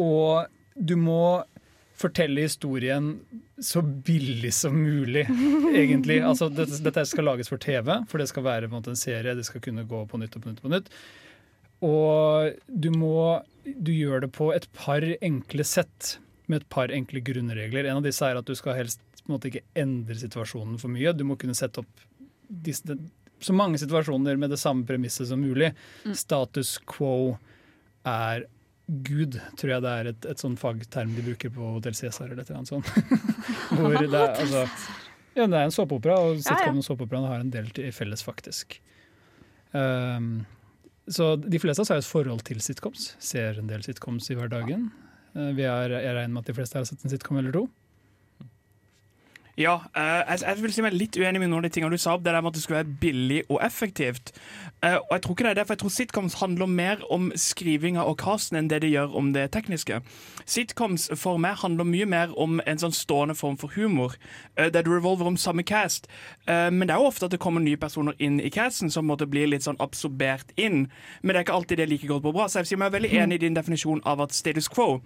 [0.00, 1.44] Og du må
[1.96, 3.14] fortelle historien
[3.60, 5.26] så billig som mulig,
[5.82, 6.18] egentlig.
[6.24, 9.36] Altså, dette, dette skal lages for TV, for det skal være en, måte, en serie.
[9.36, 10.90] Det skal kunne gå på nytt og på nytt og på nytt.
[11.84, 17.18] Og du må Du gjør det på et par enkle sett, med et par enkle
[17.20, 17.88] grunnregler.
[17.90, 20.92] En av disse er at du skal helst på en måte ikke endre situasjonen for
[20.94, 21.10] mye.
[21.18, 22.04] Du må kunne sette opp
[22.46, 22.94] disse,
[23.42, 25.72] så mange situasjoner med det samme premisset som mulig.
[26.14, 27.34] Status quo
[28.06, 28.46] er
[28.86, 32.44] Gud, tror jeg det er et, et sånn fagterm de bruker på Hotell Cæsar eller
[32.44, 32.92] et eller annet sånt.
[33.74, 34.62] Hvor det er, altså,
[35.34, 36.70] Ja, det er en såpeopera, og Ja, ja.
[36.70, 38.78] og såpeoperaen har en del til felles, faktisk.
[39.74, 40.46] Um,
[41.08, 43.12] så de fleste av oss har et forhold til sitcoms.
[43.22, 44.88] Ser en del sitcoms i hverdagen.
[45.36, 47.66] Uh, vi er, jeg regner med at de fleste har sett en sitcom eller to.
[49.58, 52.00] Ja, eh, jeg, jeg vil si meg litt uenig med noen av de tingene du
[52.00, 52.18] sa.
[52.20, 54.34] Det der med at det skulle være billig og effektivt.
[54.84, 57.30] Eh, og Jeg tror ikke det er det, for jeg tror sitcoms handler mer om
[57.32, 60.02] skrivinga og casten enn det de gjør om det tekniske.
[60.44, 64.18] Sitcoms for meg handler mye mer om en sånn stående form for humor,
[64.58, 66.06] eh, der det revolver om samme cast.
[66.46, 69.26] Men det er jo ofte at det kommer nye personer inn i casten som måtte
[69.26, 70.86] bli litt sånn absorbert inn.
[71.22, 72.46] Men det er ikke alltid det like godt på bra.
[72.46, 75.00] Så jeg sier meg veldig enig i din definisjon av at status quo.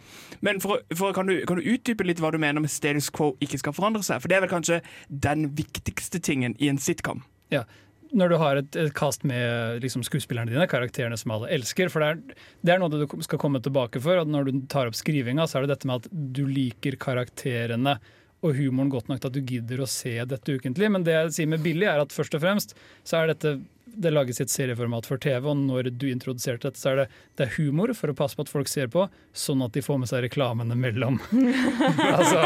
[0.44, 3.32] Men for, for, kan, du, kan du utdype litt hva du mener med status quo
[3.40, 4.20] ikke skal forandre seg?
[4.20, 4.80] For det er vel kanskje
[5.28, 7.22] den viktigste tingen i en sitcom.
[7.52, 7.66] Ja.
[8.10, 11.92] Når du har et, et cast med liksom, skuespillerne dine, karakterene som alle elsker.
[11.92, 14.18] For det er, det er noe du skal komme tilbake for.
[14.18, 18.00] Og når du tar opp skrivinga, så er det dette med at du liker karakterene
[18.40, 20.88] og humoren godt nok til at du gidder å se dette ukentlig.
[20.92, 22.74] Men det jeg sier med billig, er at først og fremst
[23.04, 23.58] så er dette
[23.90, 27.06] det lages i et serieformat for TV, og når du introduserte dette, så er det,
[27.38, 29.98] det er humor for å passe på at folk ser på, sånn at de får
[30.02, 31.18] med seg reklamene mellom.
[32.18, 32.44] altså,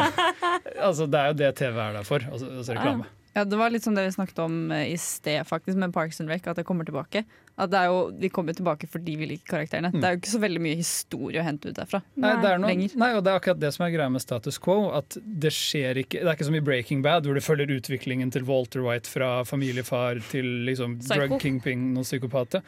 [0.79, 3.11] altså, det er jo det TV er der for, altså, altså reklame.
[3.35, 6.23] Ja, Det var litt som det vi snakket om eh, i sted, faktisk, med Parks
[6.23, 7.25] and Rec, at det kommer tilbake.
[7.55, 9.93] At det er jo, De kommer tilbake fordi vi liker karakterene.
[9.95, 10.01] Mm.
[10.01, 12.01] Det er jo ikke så veldig mye historie å hente ut derfra.
[12.19, 14.59] Nei, det er noe, nei, og det er akkurat det som er greia med status
[14.63, 14.91] quo.
[14.95, 18.33] At det skjer ikke Det er ikke som i Breaking Bad, hvor du følger utviklingen
[18.35, 21.21] til Walter White fra familiefar til liksom Psycho.
[21.21, 22.59] drug kingpin og psykopat.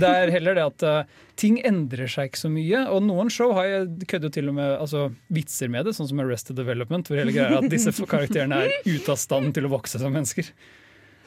[0.00, 2.84] Det er heller det at uh, ting endrer seg ikke så mye.
[2.90, 6.22] Og noen show har jeg kødder til og med altså, vitser med det, sånn som
[6.24, 9.76] Arrested Development, hvor hele greia er at disse karakterene er ute av stand til å
[9.78, 10.50] vokse som mennesker.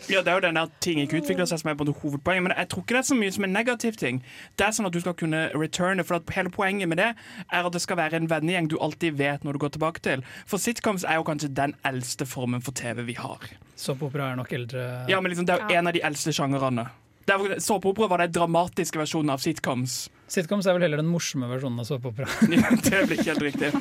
[0.10, 2.44] Ja, Det er jo den der ting ikke utvikler seg som er på en hovedpoenget,
[2.44, 4.22] men jeg tror ikke det er så mye som en negativ ting.
[4.58, 7.08] Det er sånn at du skal kunne returne, for at hele poenget med det
[7.52, 10.22] er at det skal være en vennegjeng du alltid vet når du går tilbake til.
[10.46, 13.40] For sitcoms er jo kanskje den eldste formen for TV vi har.
[13.76, 15.06] Såpeopera er nok eldre.
[15.10, 16.90] Ja, men liksom, Det er jo en av de eldste sjangerne.
[17.26, 20.10] Det er- Såpeopera var den dramatiske versjonen av sitcoms.
[20.28, 22.28] Sitcoms er vel heller den morsomme versjonen av såpeopera.
[22.54, 23.74] Ja, det blir ikke helt riktig.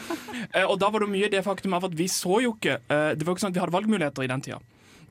[0.54, 3.14] Eh, og da var det mye det faktum av at vi så jo ikke eh,
[3.14, 4.58] Det var jo ikke sånn at vi hadde valgmuligheter i den tida.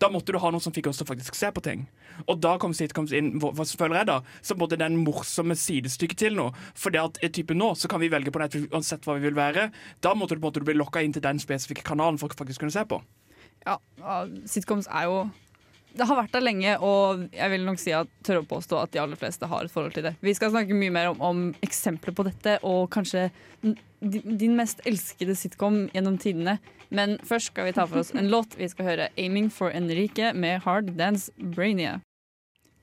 [0.03, 1.85] Da måtte du ha noe som fikk oss til å faktisk se på ting.
[2.27, 6.35] Og da kom sitcoms inn, hva føler jeg da, som både den morsomme sidestykket til
[6.35, 6.51] noe.
[6.75, 9.29] For det at i type nå, så kan vi velge på Netflix uansett hva vi
[9.29, 9.69] vil være.
[10.03, 12.41] Da måtte du på en måte bli lokka inn til den spesifikke kanalen for å
[12.41, 12.99] faktisk kunne se på.
[13.63, 13.77] Ja,
[14.49, 15.23] Sitcoms er jo
[15.93, 18.91] Det har vært der lenge, og jeg vil nok si at tør å påstå at
[18.95, 20.15] de aller fleste har et forhold til det.
[20.25, 23.27] Vi skal snakke mye mer om, om eksempler på dette, og kanskje
[24.11, 26.57] din mest elskede sitcom gjennom tidene.
[26.93, 28.57] Men først skal vi ta for oss en låt.
[28.57, 31.99] Vi skal høre 'Aiming for Enrique' med Hard Dance Brainia.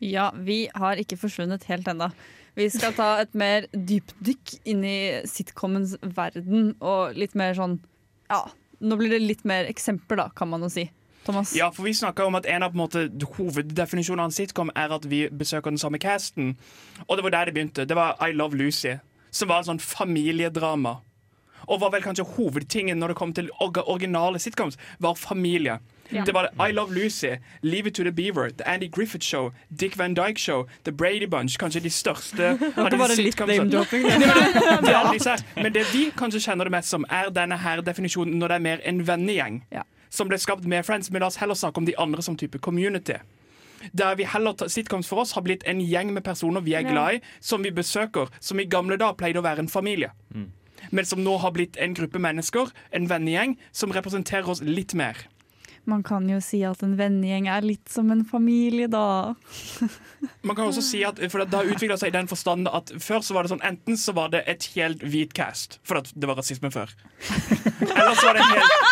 [0.00, 2.10] Ja, vi har ikke forsvunnet helt ennå.
[2.54, 7.80] Vi skal ta et mer dypdykk inn i sitcomens verden, og litt mer sånn
[8.30, 8.46] Ja,
[8.80, 10.90] nå blir det litt mer eksempler, da, kan man jo si.
[11.24, 11.52] Thomas?
[11.56, 14.94] Ja, for vi snakka om at en av på en måte, hoveddefinisjonene av sitcom er
[14.94, 16.56] at vi besøker den samme casten.
[17.08, 17.84] Og det var der det begynte.
[17.84, 18.96] Det var I Love Lucy,
[19.30, 21.00] som var en sånn familiedrama.
[21.68, 25.78] Og var vel kanskje hovedtingen når det kom til originale sitcoms, var familie.
[26.10, 26.24] Ja.
[26.26, 27.26] Det var I Love Lucy,
[27.62, 31.26] Leave It To The Beaver, The Andy Griffith Show, Dick Van Dyke Show, The Brady
[31.26, 31.58] Bunch.
[31.58, 33.70] Kanskje de største av disse sitcomsene.
[35.62, 38.66] Men det vi kanskje kjenner det mest som, er denne her definisjonen når det er
[38.66, 39.62] mer en vennegjeng.
[39.70, 39.86] Ja.
[40.10, 41.10] Som ble skapt med Friends.
[41.14, 43.20] Men la oss heller snakke om de andre som type community.
[43.96, 47.14] Der vi heller Sitcoms for oss har blitt en gjeng med personer vi er glad
[47.14, 50.10] i, som vi besøker, som i gamle dager pleide å være en familie.
[50.90, 55.26] Men som nå har blitt en gruppe mennesker, en vennegjeng, som representerer oss litt mer.
[55.90, 59.34] Man kan jo si at en vennegjeng er litt som en familie, da.
[60.46, 63.24] Man kan også si at for Det har utvikla seg i den forstand at før
[63.24, 66.38] så var det sånn enten så var det et helt hvit cast, for det var
[66.40, 66.92] rasisme før.
[67.80, 68.90] Eller så var det en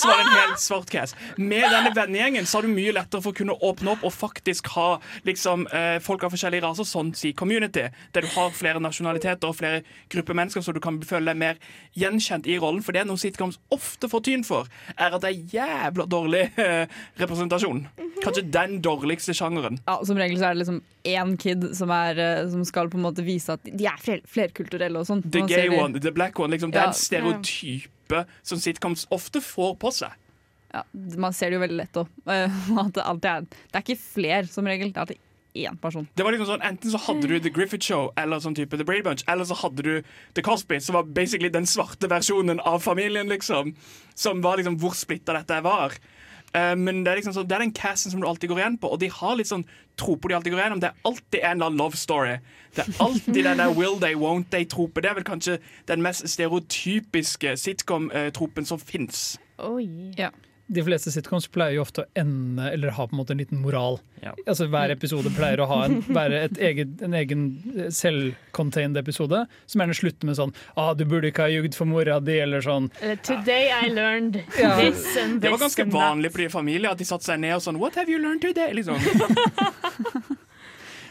[0.00, 1.16] så var det en helt svart cast.
[1.36, 4.70] Med denne vennegjengen så har du mye lettere for å kunne åpne opp og faktisk
[4.76, 4.88] ha
[5.26, 9.58] liksom, eh, folk av forskjellige raser, sånn si community, der du har flere nasjonaliteter og
[9.58, 11.60] flere grupper mennesker, så du kan føle deg mer
[11.98, 12.82] gjenkjent i rollen.
[12.82, 16.29] For det er noe sitcoms ofte får tyn for, er at det er jævla dårlig
[16.38, 16.86] eh,
[17.20, 17.82] representasjon.
[18.22, 19.78] Kanskje den dårligste sjangeren.
[19.86, 22.98] Ja, Som regel så er det liksom én kid som, er, eh, som skal på
[23.00, 25.22] en måte vise at de er fler flerkulturelle og sånn.
[25.30, 26.50] The gay de- one, the black one.
[26.52, 30.12] Liksom, det er en stereotype som sitcoms ofte får på seg.
[30.72, 30.84] Ja,
[31.18, 32.06] man ser det jo veldig lett òg.
[32.94, 34.92] Det er Det er ikke fler, som regel.
[34.92, 36.06] Det er alltid én person.
[36.14, 38.84] Det var liksom sånn, Enten så hadde du The Griffith Show eller sånn type The
[38.86, 40.02] Brady Bunch, eller så hadde du
[40.34, 43.26] The Cosby, som var basically den svarte versjonen av familien.
[43.28, 43.74] liksom
[44.14, 45.92] Som var liksom hvor splitta dette var.
[46.52, 48.78] Eh, men det er liksom så, det er den casten som du alltid går igjen
[48.82, 49.64] på, og de har litt sånn
[50.00, 50.82] troper de alltid går igjennom.
[50.82, 52.38] Det er alltid en eller annen love story.
[52.74, 55.02] Det er alltid den der will they, won't they-trope.
[55.02, 55.58] Det er vel kanskje
[55.90, 59.38] den mest stereotypiske sitcom-tropen som fins.
[59.58, 60.12] Oi.
[60.18, 60.30] Ja.
[60.70, 63.58] De fleste sitcoms pleier jo ofte å ende eller ha på en måte en liten
[63.58, 63.96] moral.
[64.22, 64.32] Ja.
[64.46, 67.42] Altså Hver episode pleier å ha en, være et eget, en egen
[67.74, 71.90] eh, selvcontained episode, som gjerne slutter med sånn ah, 'Du burde ikke ha jugd for
[71.90, 72.86] mora di', eller sånn.
[73.02, 74.76] Eller 'Today I learned Ja.
[74.78, 77.62] this and Det var ganske vanlig for de familier at de satte seg ned og
[77.66, 78.72] sånn What have you learned today?
[78.72, 78.94] Liksom.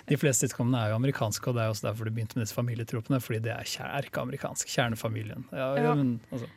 [0.10, 2.56] De fleste sitcomene er jo amerikanske, og det er også derfor du begynte med disse
[2.58, 4.65] familietropene, fordi det er kjær- erkeamerikansk.
[4.74, 5.43] Kjernefamilien.
[5.54, 5.93] Ja, ja, Ja.
[6.00, 6.48] men, altså.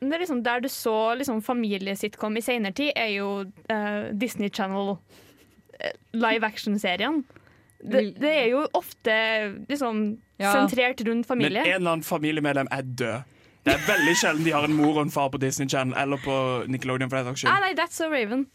[0.00, 4.48] Det er liksom Der du så liksom familiesitcom i senere tid, er jo uh, Disney
[4.50, 4.96] Channel
[5.80, 7.24] eh, live action-serien.
[7.78, 9.14] Det, det er jo ofte
[9.68, 10.52] liksom Ja.
[10.52, 11.62] sentrert rundt familie.
[11.62, 13.22] Men en eller annen familiemedlem er død.
[13.64, 16.16] Det er veldig sjelden de har en mor og en far på Disney Channel eller
[16.16, 17.10] på Nickelodeon.
[17.10, 18.46] for det saks Ah, nei, That's So Raven.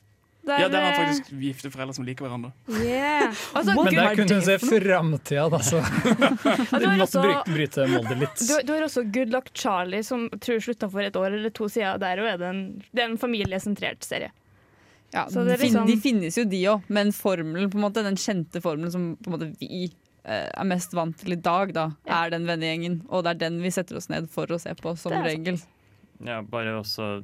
[0.43, 2.51] Der, Ja, Der har eh, faktisk gifte foreldre som liker hverandre.
[2.83, 3.29] yeah.
[3.55, 5.59] altså, Men Gud, der kunne hun se framtida, da.
[5.63, 8.43] Så du måtte bryte, bryte moldet litt.
[8.49, 11.69] Du, du har også Good Luck Charlie, som tror slutta for et år eller to
[11.71, 11.99] siden.
[12.03, 14.31] Der er det en, det er en familiesentrert serie.
[15.13, 17.83] Ja, Så det er de, liksom- de finnes jo, de òg, men formelen, på en
[17.85, 19.85] måte, den kjente formelen som på en måte vi
[20.25, 22.23] eh, er mest vant til i dag, da, Ja.
[22.25, 22.99] er den vennegjengen.
[23.09, 25.61] Og det er den vi setter oss ned for å se på, som regel.
[26.23, 27.21] Ja, bare også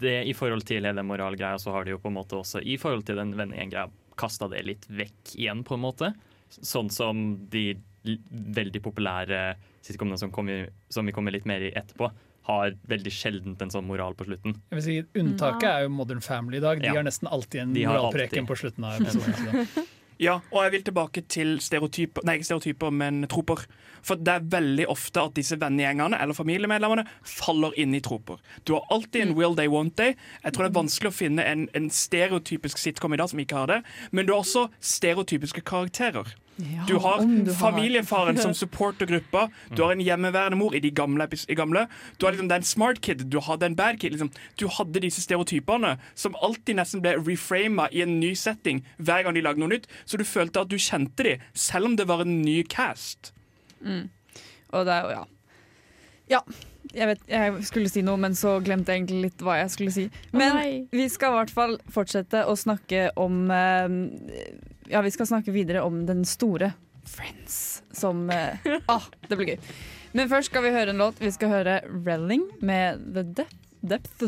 [0.00, 2.76] det I forhold til hele moralgreia, så har de jo på en måte også i
[2.80, 6.12] forhold til den vennegjenggreia kasta det litt vekk igjen, på en måte.
[6.54, 12.10] Sånn som de veldig populære sitcomene som, kommer- som vi kommer litt mer i etterpå,
[12.44, 14.52] har veldig sjeldent en sånn moral på slutten.
[14.70, 16.80] Jeg vil si, unntaket er jo Modern Family i dag.
[16.82, 16.94] De Ja.
[16.98, 19.66] har nesten alltid en moralpreken på slutten av episoden.
[20.22, 23.64] Ja, og jeg vil tilbake til stereotyper Nei, ikke stereotyper, men troper.
[24.04, 28.38] For det er veldig ofte at disse vennegjengene eller familiemedlemmene faller inn i troper.
[28.68, 30.14] Du har alltid en will they, won't they.
[30.44, 33.62] Jeg tror det er vanskelig å finne en, en stereotypisk sitcom i dag som ikke
[33.62, 33.80] har det.
[34.12, 36.34] Men du har også stereotypiske karakterer.
[36.56, 37.54] Ja, Du har du har.
[37.58, 39.48] familiefaren som supporter gruppa.
[39.74, 41.26] Du har en hjemmeværende mor i de gamle.
[41.48, 41.86] I gamle.
[42.18, 44.12] Du har liksom den smart kid, du hadde en bad kid.
[44.14, 44.30] Liksom.
[44.60, 49.34] Du hadde disse stereotypene som alltid nesten ble reframa i en ny setting hver gang
[49.34, 49.88] de lagde noe nytt.
[50.06, 53.32] Så du følte at du kjente dem, selv om det var en ny cast.
[53.84, 55.24] Og det er jo, ja.
[56.30, 56.38] Ja,
[56.94, 59.92] jeg vet jeg skulle si noe, men så glemte jeg egentlig litt hva jeg skulle
[59.92, 60.04] si.
[60.32, 63.98] Men oh, vi skal i hvert fall fortsette å snakke om eh,
[64.90, 66.72] Ja, vi skal snakke videre om den store
[67.04, 68.56] Friends, som eh,
[68.88, 69.58] Ah, det blir gøy.
[70.16, 71.18] Men først skal vi høre en låt.
[71.20, 73.56] Vi skal høre 'Relling' med The Depth.
[73.84, 74.24] Depth.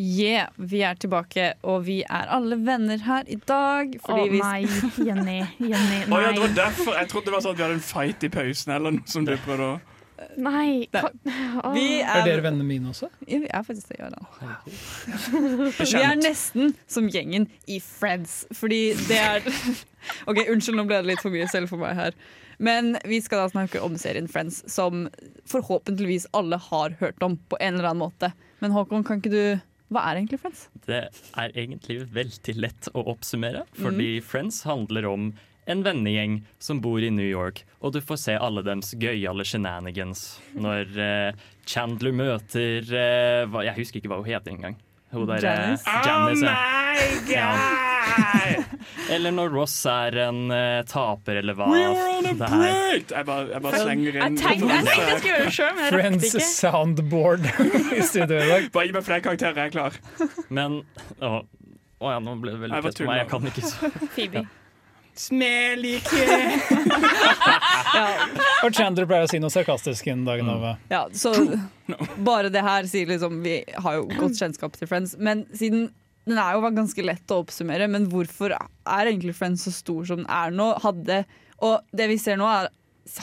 [0.00, 3.96] Yeah, vi er tilbake, og vi er alle venner her i dag.
[3.98, 4.60] Å Fordi vi nei,
[4.96, 5.40] Jenny.
[5.58, 6.56] Jenny, Å ja, det var nei.
[6.56, 6.94] derfor.
[6.96, 8.72] Jeg trodde det var sånn at vi hadde en fight i pausen.
[8.76, 9.78] Eller noe som du prøvde å
[10.36, 10.86] Nei.
[10.92, 11.02] Nei.
[11.76, 13.08] Vi Er dere vennene mine også?
[13.26, 14.26] Ja, vi er faktisk det, Jarand.
[15.80, 19.40] Vi er nesten som gjengen i Friends, fordi det er
[20.28, 22.16] OK, unnskyld, nå ble det litt for mye selv for meg her.
[22.60, 25.06] Men vi skal da snakke om serien Friends, som
[25.48, 28.32] forhåpentligvis alle har hørt om på en eller annen måte.
[28.60, 29.44] Men Håkon, kan ikke du
[29.90, 30.66] Hva er egentlig Friends?
[30.86, 35.30] Det er egentlig veldig lett å oppsummere, fordi Friends handler om
[35.70, 40.24] en vennegjeng som bor i New York, og du får se alle deres gøyale shenanigans
[40.58, 44.78] når eh, Chandler møter eh, hva, Jeg husker ikke hva hun heter engang.
[45.10, 45.94] Hun der, eh, Janice?
[46.06, 46.54] Janice, ja.
[46.94, 48.68] my god
[49.14, 53.14] Eller når Ross er en eh, taper, eller hva We were on a det break!
[53.14, 55.72] Jeg bare, jeg bare slenger Jeg inn tenkte jeg tenkte jeg skulle gjøre det sjøl,
[55.74, 56.50] men jeg rakk Friends ikke.
[56.50, 57.48] soundboard
[57.98, 58.68] i studio i dag.
[58.74, 59.98] Bare gi meg flere karakterer, jeg er klar.
[60.50, 60.82] Men
[61.18, 61.40] Å
[62.00, 63.18] å ja, nå ble det veldig på meg.
[63.20, 64.42] Jeg kan ikke så Phoebe.
[65.18, 66.24] Smelike
[68.64, 70.78] Og Chandler pleier å si noe sarkastisk innen dagen over.
[70.92, 71.32] Ja, så
[72.30, 75.88] bare det her sier liksom Vi har jo godt kjennskap til Friends, men siden
[76.28, 80.20] den er jo ganske lett å oppsummere, men hvorfor er egentlig Friends så stor som
[80.20, 80.68] den er nå?
[80.84, 81.22] Hadde,
[81.64, 82.68] og det vi ser nå, er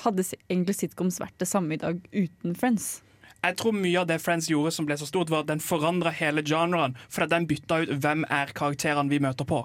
[0.04, 2.98] hadde egentlig sitcoms vært det samme i dag uten Friends?
[3.44, 6.12] Jeg tror mye av det Friends gjorde som ble så stort, var at den forandra
[6.12, 6.96] hele genren.
[7.14, 9.62] For den bytta ut hvem er karakterene vi møter på.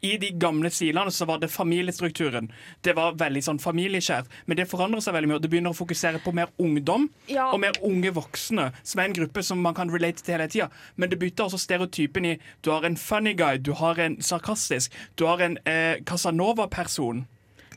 [0.00, 2.46] I de gamle stilene så var det familiestrukturen.
[2.80, 4.30] Det var veldig sånn familieskjært.
[4.46, 5.36] Men det forandrer seg veldig mye.
[5.36, 7.50] og Det begynner å fokusere på mer ungdom Ja.
[7.52, 10.70] og mer unge voksne, som er en gruppe som man kan relate til hele tida.
[10.96, 14.90] Men det bytter også stereotypen i du har en funny guy, du har en sarkastisk,
[15.16, 17.26] du har en eh, Casanova-person.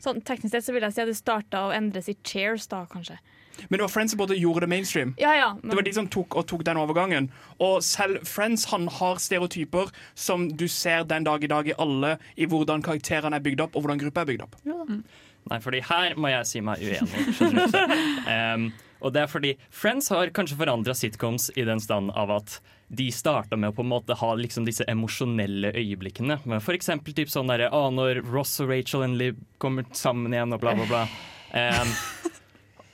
[0.00, 2.84] Sånn, teknisk sett så vil jeg si at det starta å endres i chairs, da,
[2.86, 3.18] kanskje.
[3.68, 5.14] Men det var Friends som både gjorde det mainstream.
[5.20, 5.50] Ja, ja.
[5.62, 7.30] Det var de som tok, og tok den overgangen.
[7.62, 12.16] Og selv Friends han har stereotyper som du ser den dag i dag i alle,
[12.36, 14.58] i hvordan karakterene er bygd opp, og hvordan gruppa er bygd opp.
[15.46, 17.26] Nei, fordi her må jeg si meg uenig.
[18.26, 18.70] Um,
[19.04, 23.08] og det er fordi Friends har kanskje forandra sitcoms i den stand av at de
[23.10, 26.38] starta med å på en måte ha liksom disse emosjonelle øyeblikkene.
[26.46, 30.54] Men for eksempel typ sånn derre ah, når Ross og Rachel endelig kommer sammen igjen,
[30.54, 31.06] og bla, bla, bla.
[31.56, 31.92] Em,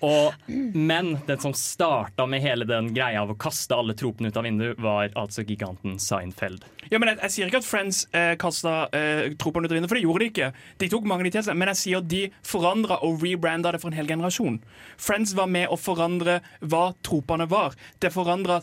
[0.02, 0.34] Og,
[0.74, 4.46] men den som starta med hele den greia av å kaste alle tropene ut av
[4.46, 6.64] vinduet, var altså giganten Seinfeld.
[6.90, 9.92] Ja, men jeg, jeg sier ikke at Friends eh, kasta eh, tropene ut av vinduet,
[9.92, 10.50] for det gjorde de ikke.
[10.82, 13.82] De tok mange de til seg, Men jeg sier at de forandra og rebranda det
[13.82, 14.58] for en hel generasjon.
[15.00, 17.78] Friends var med å forandre hva tropene var.
[18.02, 18.60] Det forandra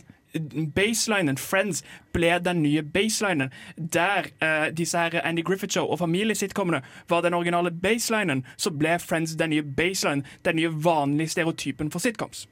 [0.76, 1.38] baselinen.
[1.38, 3.52] Friends ble den nye baselinen.
[3.78, 9.00] Der uh, disse her Andy Griffith Show og familiesitcomene var den originale baselinen, så ble
[9.00, 10.26] Friends den nye baselinen.
[10.46, 12.48] Den nye vanlige stereotypen for sitcoms.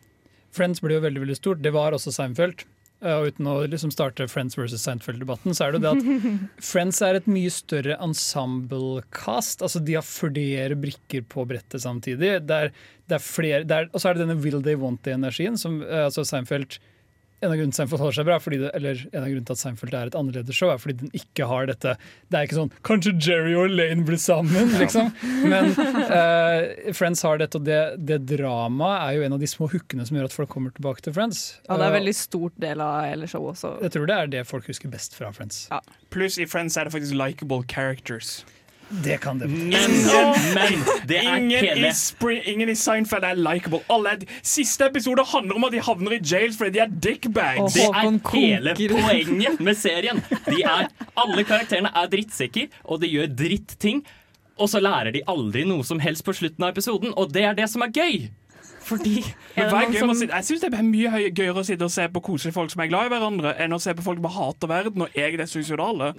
[0.52, 1.64] Friends ble jo veldig veldig stort.
[1.64, 2.66] Det var også Seinfeld.
[2.98, 6.38] Uh, og uten å liksom starte Friends versus Seinfeld-debatten, så er det jo det at
[6.72, 9.62] Friends er et mye større ensemble-cast.
[9.62, 12.40] Altså De har flere brikker på brettet samtidig.
[12.50, 12.74] Det er,
[13.06, 15.60] det er flere, det er, og så er det denne Will They Want They-energien.
[15.62, 16.80] som uh, altså Seinfeld
[17.38, 19.54] en av grunnene til Seinfeld holder seg bra, fordi det, eller en av grunnene til
[19.54, 21.94] at Seinfeld er et annerledes show, er fordi den ikke har dette
[22.32, 25.12] Det er ikke sånn 'Kanskje Jerry og Elaine blir sammen', liksom.
[25.46, 27.80] Men uh, Friends har dette, og det,
[28.10, 31.06] det dramaet er jo en av de små hookene som gjør at folk kommer tilbake
[31.06, 31.62] til Friends.
[31.68, 33.76] Ja, det er en veldig stort del av hele showet også.
[33.86, 35.68] jeg tror det er det folk husker best fra Friends.
[35.70, 35.82] Ja.
[36.10, 38.42] Pluss i Friends er det faktisk likeable characters.
[38.90, 39.72] Det kan det Men,
[40.56, 43.82] men det er Ingen i, Spring, ingen i Seinfeld er likeable.
[43.92, 47.76] Alle er, siste episode handler om at de havner i jails fordi de er dickbags.
[47.76, 50.24] Det er hele poenget med serien.
[50.48, 50.88] De er,
[51.20, 54.04] alle karakterene er drittsekker, og de gjør dritting.
[54.58, 57.58] Og så lærer de aldri noe som helst på slutten av episoden, og det er
[57.58, 58.30] det som er gøy.
[58.88, 59.20] Fordi
[59.58, 62.08] Er er gøy som- Jeg synes det er mye høy- gøyere å sitte og se
[62.08, 64.68] på koselige folk som er glad i hverandre, enn å se på folk som hater
[64.72, 66.14] verden og jeg er suicidale.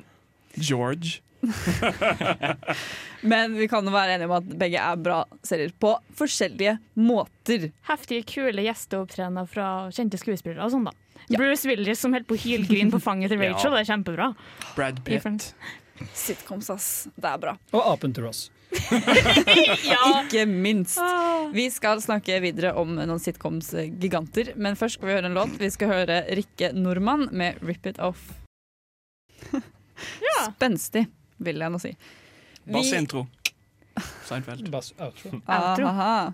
[0.56, 1.20] George.
[3.30, 7.68] Men vi kan jo være enige om at begge er bra serier på forskjellige måter.
[7.88, 10.94] Heftige, kule gjesteopptredener fra kjente skuespillere og sånn, da.
[11.28, 14.30] Bruce Willis som holdt på å hylgrine på fanget til Rachel, det er kjempebra.
[14.76, 15.52] Brad Pitt.
[16.14, 17.08] Sitcoms, ass.
[17.18, 17.56] Det er bra.
[17.74, 18.46] Og apen til Ross.
[20.20, 21.00] Ikke minst.
[21.54, 25.56] Vi skal snakke videre om noen sitcoms-giganter, men først skal vi høre en låt.
[25.60, 28.36] Vi skal høre Rikke Nordmann med 'Rip It Off'.
[30.52, 31.08] Spenstig,
[31.38, 31.94] vil jeg nå si.
[32.68, 33.26] Bass intro.
[34.28, 34.68] Seinfeld.
[34.70, 35.32] Bass outro.
[35.46, 35.86] Outro.
[35.86, 36.32] Aha.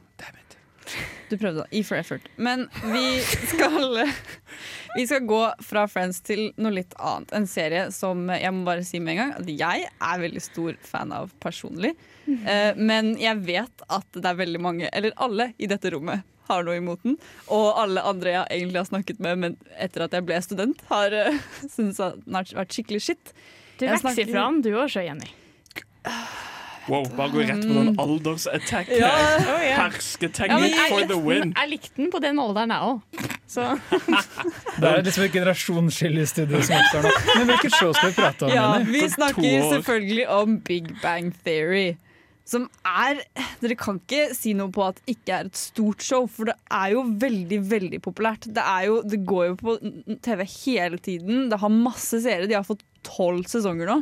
[1.31, 2.27] Du prøvde da, E for effort.
[2.37, 4.03] Men vi skal
[4.95, 7.33] Vi skal gå fra Friends til noe litt annet.
[7.35, 10.77] En serie som jeg må bare si med en gang at jeg er veldig stor
[10.85, 11.95] fan av personlig.
[12.29, 16.65] Eh, men jeg vet at det er veldig mange, eller alle i dette rommet, har
[16.65, 17.17] noe imot den.
[17.53, 21.15] Og alle andre jeg egentlig har snakket med men etter at jeg ble student, har
[21.17, 23.35] uh, syntes at den har vært skikkelig shit.
[23.79, 25.31] Du vokser snakker- ifra han, du òg, Jenny.
[26.87, 28.89] Wow, bare gå rett på den aldersattack.
[28.93, 29.09] Ja.
[29.09, 29.79] Oh, yeah.
[29.81, 31.55] Hersketeknikk for the win.
[31.57, 33.01] Jeg likte den på den alderen, jeg òg.
[34.81, 37.13] Det er liksom et generasjonsskille i studio som oppstår nå.
[37.39, 38.53] Men hvilket show skal vi prate om?
[38.53, 38.93] Ja, Jenny?
[38.99, 41.95] vi snakker selvfølgelig om Big Bang Theory.
[42.45, 43.23] Som er
[43.63, 46.59] Dere kan ikke si noe på at det ikke er et stort show, for det
[46.69, 48.45] er jo veldig, veldig populært.
[48.45, 49.79] Det, er jo, det går jo på
[50.27, 51.47] TV hele tiden.
[51.49, 52.51] Det har masse seere.
[52.51, 54.01] De har fått tolv sesonger nå.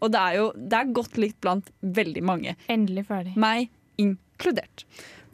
[0.00, 2.56] Og det er jo det er godt likt blant veldig mange.
[2.72, 3.34] endelig ferdig.
[3.40, 3.68] Meg
[4.00, 4.86] inkludert.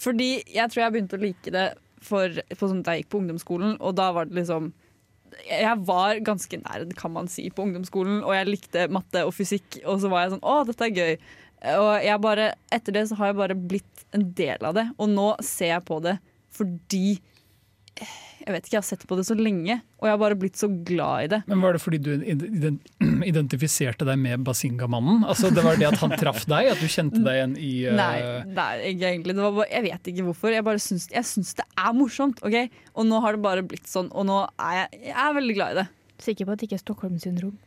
[0.03, 1.69] Fordi jeg tror jeg begynte å like det
[2.05, 4.73] for, på sånn, jeg gikk på ungdomsskolen, og da var det liksom
[5.45, 9.81] jeg var ganske nerd, kan man si, på ungdomsskolen, og jeg likte matte og fysikk.
[9.85, 11.19] Og så var jeg sånn Å, dette er gøy.
[11.77, 14.87] Og jeg bare, etter det så har jeg bare blitt en del av det.
[14.97, 16.17] Og nå ser jeg på det
[16.57, 17.19] fordi
[18.47, 20.59] Jeg vet ikke, jeg har sett på det så lenge, og jeg har bare blitt
[20.61, 21.39] så glad i det.
[21.51, 22.11] Men Var det fordi du
[23.33, 25.25] identifiserte deg med Basinga-mannen?
[25.27, 26.71] Altså, det var det at han traff deg?
[26.71, 29.35] At du kjente deg igjen i uh, Nei, nei ikke egentlig.
[29.35, 30.55] Det var bare, jeg vet ikke hvorfor.
[30.55, 32.39] Jeg bare syns, jeg syns det er morsomt.
[32.47, 32.57] ok?
[32.95, 35.75] Og nå har det bare blitt sånn, og nå er jeg, jeg er veldig glad
[35.75, 35.87] i det.
[36.29, 37.57] Sikker på at det ikke er Stockholm-syndrom.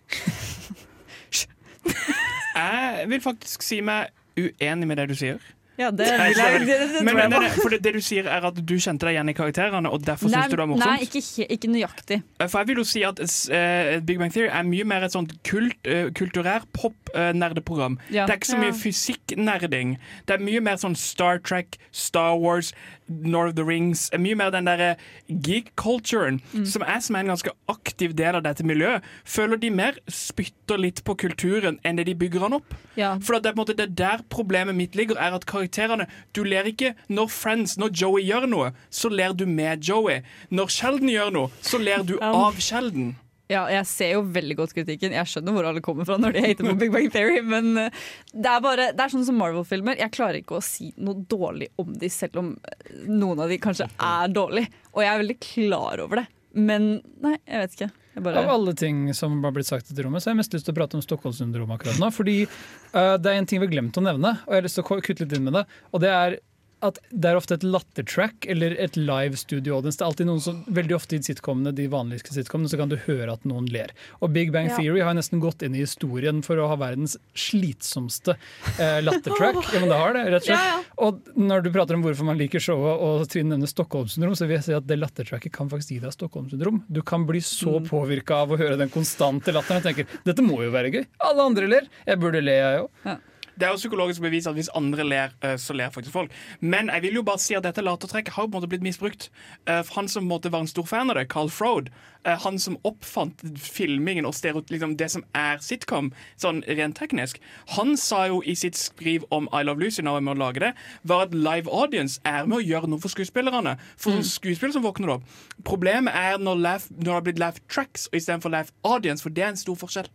[2.60, 4.10] Jeg vil faktisk si meg
[4.40, 5.40] uenig med det du sier.
[5.80, 9.16] Ja, det det, det, Men, men, for det, du sier er at du kjente deg
[9.16, 10.92] igjen i karakterene, og derfor syns du det var morsomt?
[10.92, 12.18] nei ikke, ikke nøyaktig.
[12.40, 15.16] Eh, For jeg vil jo si at uh, Big Bang Theory er mye mer et
[15.16, 17.96] sånt kult, uh, kulturær pop-nerdeprogram.
[18.12, 18.26] Ja.
[18.28, 18.78] Det er ikke så mye Ja.
[18.84, 19.96] fysikk-nerding.
[20.28, 22.74] Det er mye mer sånn Star Trek, Star Wars,
[23.10, 24.10] North of the Rings.
[24.14, 24.96] eh, Mye mer den derre
[25.30, 26.66] geek-culturen, Mm.
[26.66, 29.02] som er som er en ganske aktiv del av dette miljøet.
[29.26, 32.74] Føler de mer spytter litt på kulturen enn det de bygger den opp.
[32.96, 33.18] Ja.
[33.20, 36.08] For det er på en måte det er der problemet mitt ligger, er at karakterene
[36.34, 40.22] Du ler ikke når Friends, når Joey gjør noe, så ler du med Joey.
[40.52, 43.16] Når Sheldon gjør noe, så ler du av Sheldon.
[43.50, 45.14] Ja, jeg ser jo veldig godt kritikken.
[45.18, 48.02] Jeg skjønner hvor alle kommer fra når de hater på Big Bang Theory, men eh,
[48.30, 49.98] det er bare Det er sånn som Marvel-filmer.
[49.98, 53.58] Jeg klarer ikke å si noe dårlig om de, selv om eh, noen av de
[53.62, 54.70] kanskje er dårlige.
[54.94, 56.28] Og jeg er veldig klar over det.
[56.58, 56.92] Men
[57.24, 57.90] nei, jeg vet ikke.
[58.14, 60.54] Jeg bare, Av alle ting som har blitt sagt i rommet, så har jeg mest
[60.54, 62.10] lyst til å prate om Stockholm-syndrom akkurat nå.
[62.14, 64.80] Fordi uh, det er en ting vi har glemt å nevne, og jeg har lyst
[64.80, 65.66] til å kutte litt inn med det.
[65.94, 66.38] Og det er
[66.86, 69.98] at det er ofte et lattertrack eller et live studio audience.
[70.00, 72.96] Det er alltid noen som, Veldig ofte i sitcomene, de vanligste sitcomene så kan du
[73.08, 73.92] høre at noen ler.
[74.22, 74.78] Og Big Bang Ja.
[74.78, 78.36] Theory har nesten gått inn i historien for å ha verdens slitsomste
[78.80, 79.58] eh, lattertrack.
[79.74, 80.60] Ja, men det har det, rett og slett.
[80.60, 80.84] Ja, ja.
[81.06, 84.58] Og når du prater om hvorfor man liker showet, og Trine nevner Stockholm-syndrom, så vil
[84.60, 86.84] jeg si at det lattertracket kan faktisk gi deg Stockholm-syndrom.
[86.90, 87.86] Du kan bli så Mm.
[87.90, 91.06] påvirka av å høre den konstante latteren og tenker dette må jo være gøy.
[91.24, 91.88] Alle andre ler.
[92.08, 93.20] Jeg burde le, jeg òg.
[93.60, 96.32] Det er jo psykologisk bevis at hvis andre ler, eh, så ler faktisk folk.
[96.62, 98.86] Men jeg vil jo bare si at dette latertrekket har jo på en måte blitt
[98.86, 99.30] misbrukt.
[99.68, 101.92] Eh, for Han som måtte være en stor fan av det, Carl Frode,
[102.26, 104.34] eh, han som oppfant filmingen og
[104.70, 107.40] liksom det som er sitcom, sånn rent teknisk,
[107.76, 110.60] han sa jo i sitt skriv om I Love Lucy når jeg med å lage
[110.60, 113.78] det, var at live audience er med å gjøre noe for skuespillerne.
[113.98, 114.24] For mm.
[114.24, 115.24] skuespillere som våkner opp.
[115.64, 119.44] Problemet er når, laugh, når det har blitt laugh tracks istedenfor laugh audience, for det
[119.44, 120.08] er en stor forskjell.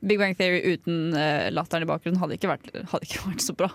[0.00, 3.56] Big Bang Theory uten uh, latteren i bakgrunnen hadde ikke vært, hadde ikke vært så
[3.58, 3.72] bra.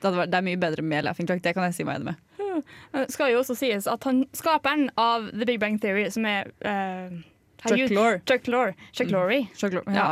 [0.00, 2.12] Det, vært, det er mye bedre med laughing track, det kan jeg si meg enig
[2.12, 2.22] med.
[2.94, 6.48] Det skal jo også sies at han, skaperen av The Big Bang Theory, som er
[6.64, 7.18] eh,
[7.68, 8.20] Chuck Lorre.
[8.28, 8.74] Chuck Lorre.
[8.92, 9.38] Chuck Lorre.
[9.56, 9.94] Chuck Lorre.
[9.94, 10.06] Ja.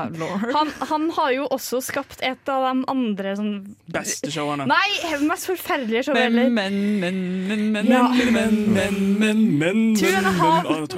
[0.54, 3.52] Han, han har jo også skapt et av de andre sånn
[3.94, 4.66] Beste showene.
[4.66, 6.50] Nei, mest forferdelige show Men, heller.
[6.50, 8.08] men, men, men, men, Ja.
[8.08, 10.88] men, men, men, men, men, Two and a half-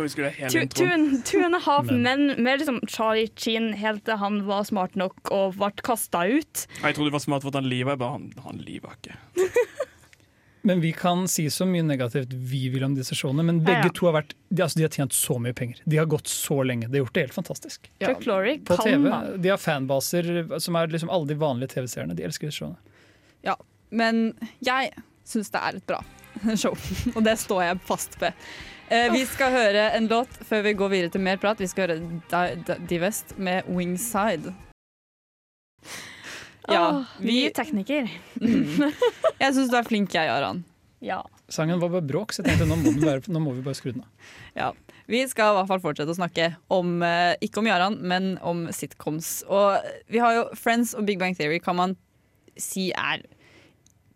[0.51, 4.43] Two, two, and, two and a half men med liksom Charlie Chin helt til han
[4.47, 6.67] var smart nok og ble kasta ut.
[6.83, 7.91] Jeg trodde du var smart for at han liva.
[7.95, 9.17] Jeg bare, han, han liva ikke.
[10.67, 13.93] Men vi kan si så mye negativt vi vil om disse showene, men begge ja.
[13.95, 15.79] to har vært de, altså, de har tjent så mye penger.
[15.87, 16.89] De har gått så lenge.
[16.91, 17.91] De har gjort det helt fantastisk.
[18.03, 18.11] Ja.
[18.67, 19.07] På TV.
[19.39, 22.17] De har fanbaser som er liksom alle de vanlige TV-seerne.
[22.19, 22.99] De elsker disse showene.
[23.47, 23.55] Ja,
[23.95, 24.33] men
[24.67, 24.91] jeg
[25.27, 26.03] syns det er et bra
[26.63, 26.75] show,
[27.15, 28.35] og det står jeg fast ved.
[28.91, 31.63] Eh, vi skal høre en låt før vi går videre til mer prat.
[31.63, 34.51] Vi skal høre Di- Di- Divest med 'Wingside'.
[36.73, 38.09] Ja, vi er tekniker.
[38.41, 38.81] mm.
[39.43, 40.65] Jeg syns du er flink, jeg, Aran.
[41.05, 41.21] Ja.
[41.53, 43.79] Sangen var bare bråk, så jeg tenkte nå må, vi bare, nå må vi bare
[43.79, 44.79] skru den av.
[45.07, 48.65] Vi skal i hvert fall fortsette å snakke om, eh, ikke om Jaran, men om
[48.75, 49.45] sitcoms.
[49.47, 49.79] Og
[50.11, 51.95] vi har jo Friends og Big Bang Theory kan man
[52.59, 53.23] si er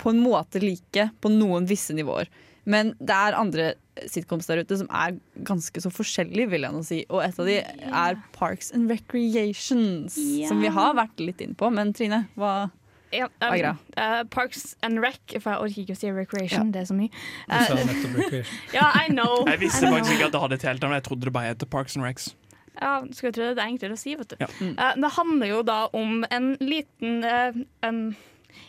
[0.01, 2.27] på en måte like på noen visse nivåer.
[2.71, 3.71] Men det er andre
[4.09, 5.17] sitcoms der ute som er
[5.47, 7.01] ganske så forskjellige, vil jeg nå si.
[7.11, 10.49] Og et av de er Parks and Recreations, yeah.
[10.49, 11.71] som vi har vært litt inn på.
[11.75, 12.71] Men Trine, hva
[13.11, 16.87] Ja, um, eh, Parks and Rec, for jeg orker ikke å si recreation, det er
[16.87, 17.11] så mye.
[17.51, 18.61] Recreation.
[18.77, 19.43] ja, I know.
[19.51, 20.95] Jeg visste faktisk ikke at det hadde et helt navn.
[20.95, 22.31] Jeg trodde det bare het Parks and Recs.
[22.79, 24.39] Ja, skulle tro det er enklere å si, vet du.
[24.41, 24.47] Ja.
[24.61, 24.77] Mm.
[24.79, 28.01] Eh, det handler jo da om en liten eh, en,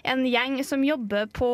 [0.09, 1.51] en gjeng som jobber på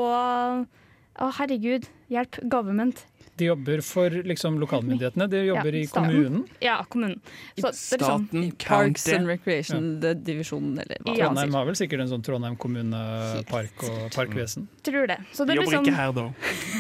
[1.17, 1.87] Å, herregud.
[2.08, 2.39] Hjelp.
[2.41, 3.05] Government.
[3.38, 6.47] De jobber for liksom, lokalmyndighetene, de jobber Ja, i kommunen.
[6.60, 7.20] Ja, kommunen.
[7.62, 8.66] Så staten, liksom county.
[8.66, 10.14] Parks and Recreation, ja.
[10.14, 11.26] divisjon, eller hva Ja.
[11.28, 14.68] man Trondheim har vel sikkert en sånn Trondheim kommunepark og parkvesen.
[14.82, 15.20] Tror det.
[15.32, 16.32] Så, det de Jobber liksom, ikke her, da.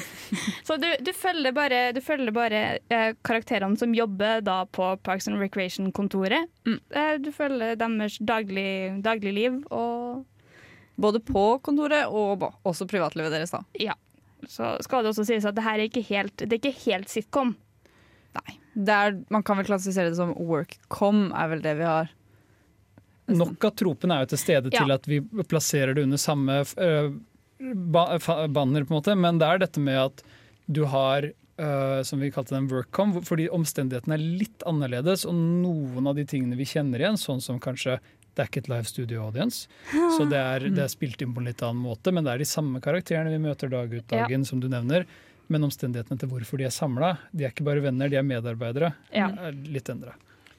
[0.67, 5.27] så du, du følger bare, du følger bare eh, karakterene som jobber da på Parks
[5.27, 6.49] and Recreation-kontoret.
[6.65, 6.79] Mm.
[6.89, 10.25] Eh, du følger deres daglig, dagligliv og
[10.97, 13.59] Både på kontoret og også privatlivet deres, da.
[13.77, 13.93] Ja.
[14.45, 17.09] Så skal det også sies at det her er ikke helt, det er ikke helt
[17.09, 17.55] sitcom.
[18.37, 18.59] Nei.
[18.77, 22.11] Det er, man kan vel klassifisere det som workcom, er vel det vi har.
[23.27, 25.19] Nok av tropen er jo til stede til at vi
[25.49, 27.09] plasserer det under samme øh,
[27.57, 28.05] ba
[28.47, 30.23] banner, på en måte, men det er dette med at
[30.67, 36.07] du har øh, som vi kalte den workcom, fordi omstendighetene er litt annerledes, og noen
[36.07, 37.97] av de tingene vi kjenner igjen, sånn som kanskje
[38.37, 41.41] det er ikke et live studio audience, så det er, det er spilt inn på
[41.41, 44.45] en litt annen måte, men det er de samme karakterene vi møter dag ut dagen,
[44.45, 44.49] ja.
[44.49, 45.07] som du nevner.
[45.47, 48.91] Men omstendighetene til hvorfor de er samla, de er ikke bare venner, de er medarbeidere.
[49.15, 49.29] Ja.
[49.47, 50.13] er litt endra.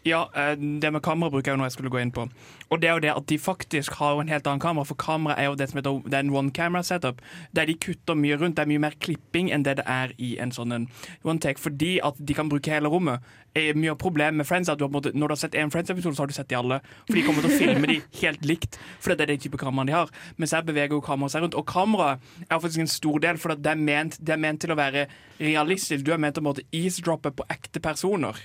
[0.08, 2.24] Ja, eh, det med kamera bruker jeg jo noe jeg skulle gå inn på.
[2.68, 5.36] Og det er jo det at de faktisk har en helt annen kamera, for kamera
[5.36, 7.20] er jo det som heter det er en one camera setup,
[7.56, 8.56] der de kutter mye rundt.
[8.56, 10.72] Det er mye mer klipping enn det det er i en sånn
[11.24, 13.24] one take, fordi at de kan bruke hele rommet.
[13.56, 15.56] Er Mye av problemet med Friends er at du har, måttet, når du har sett
[15.58, 16.80] en Friends-episode, så har du sett de alle.
[17.08, 19.90] For de kommer til å filme de helt likt, for det er den type kameraene
[19.90, 20.12] de har.
[20.36, 21.56] Mens her beveger jo kameraet seg rundt.
[21.58, 24.74] Og kameraet er faktisk en stor del, for det er ment, det er ment til
[24.74, 25.08] å være
[25.40, 26.04] realistisk.
[26.06, 28.38] Du er ment å eavesdroppe på ekte personer.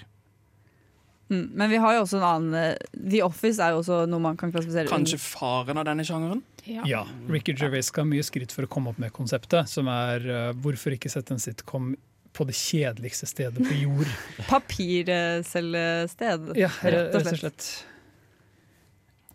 [1.33, 1.45] Mm.
[1.57, 4.37] Men vi har jo også en annen eh, The Office er jo også noe man
[4.39, 6.41] kan klassifisere Kanskje faren av denne sjangeren?
[6.63, 7.01] Ja.
[7.27, 10.51] Ricky Gervais skal ha mye skritt for å komme opp med konseptet, som er uh,
[10.63, 11.85] hvorfor ikke sette en sitcom
[12.33, 14.09] på det kjedeligste stedet på jord.
[14.51, 17.27] Papircellested, Ja, rett og slett.
[17.27, 17.67] rett og slett.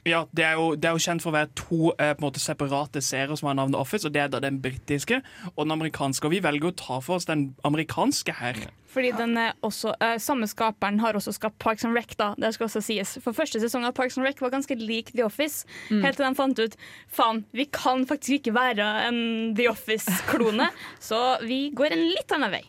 [0.09, 2.26] Ja, det er, jo, det er jo kjent for å være to eh, på en
[2.28, 5.20] måte separate serier som har navnet Office, og det er da den britiske
[5.54, 6.24] og den amerikanske.
[6.28, 8.61] Og vi velger å ta for oss den amerikanske her.
[8.88, 12.16] Fordi den er også, eh, Samme skaperen har også skapt Parks and Rec.
[12.16, 13.18] da, det skal også sies.
[13.22, 15.66] For Første sesong av Parks and Rec var ganske lik The Office.
[15.90, 16.76] Helt til de fant ut
[17.12, 22.50] faen, vi kan faktisk ikke være en The Office-klone, så vi går en litt annen
[22.50, 22.64] vei.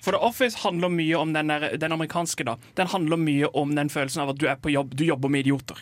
[0.00, 2.44] For The Office handler mye om den, der, den amerikanske.
[2.48, 5.28] da Den handler mye om den følelsen av at du er på jobb, du jobber
[5.28, 5.76] med idioter.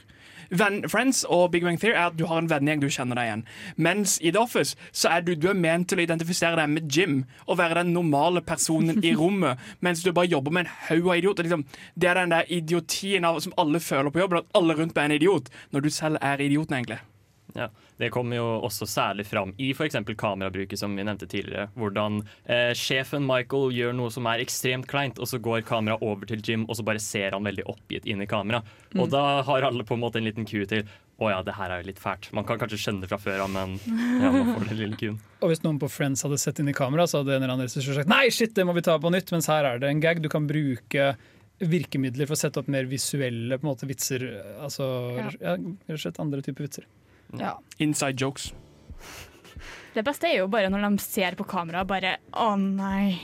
[0.50, 3.30] Venn, Friends og Big Bang Theory er at du har en vennegjeng du kjenner deg
[3.30, 3.44] igjen.
[3.88, 6.90] Mens i The Office så er du, du er ment til å identifisere deg med
[6.92, 11.10] Jim og være den normale personen i rommet, mens du bare jobber med en haug
[11.10, 11.48] av idioter.
[11.48, 14.96] Liksom, det er den der idiotien av, som alle føler på jobben, at alle rundt
[14.96, 17.02] meg er en idiot, når du selv er idioten, egentlig.
[17.56, 17.70] Ja,
[18.00, 19.96] Det kommer jo også særlig fram i f.eks.
[20.18, 21.70] kamerabruket, som vi nevnte tidligere.
[21.78, 26.28] Hvordan eh, sjefen Michael gjør noe som er ekstremt kleint, og så går kameraet over
[26.28, 28.62] til Jim, og så bare ser han veldig oppgitt inn i kamera.
[28.96, 30.84] Og da har alle på en måte en liten ku til
[31.16, 32.28] å ja, det her er jo litt fælt.
[32.36, 33.78] Man kan kanskje skjønne det fra før av, men
[34.22, 35.16] ja, man får den lille kuen.
[35.40, 37.70] Og hvis noen på Friends hadde sett inn i kamera, så hadde en eller annen
[37.70, 39.32] regissør sagt nei, shit, det må vi ta på nytt.
[39.32, 40.20] Mens her er det en gag.
[40.20, 41.14] Du kan bruke
[41.56, 44.26] virkemidler for å sette opp mer visuelle på en måte, vitser.
[44.60, 44.86] Altså
[45.16, 45.56] ja.
[45.56, 46.84] rett og slett andre typer vitser.
[47.38, 47.56] Ja.
[47.78, 48.52] Inside jokes.
[49.96, 53.16] Det beste er jo bare når de ser på kamera bare Å nei.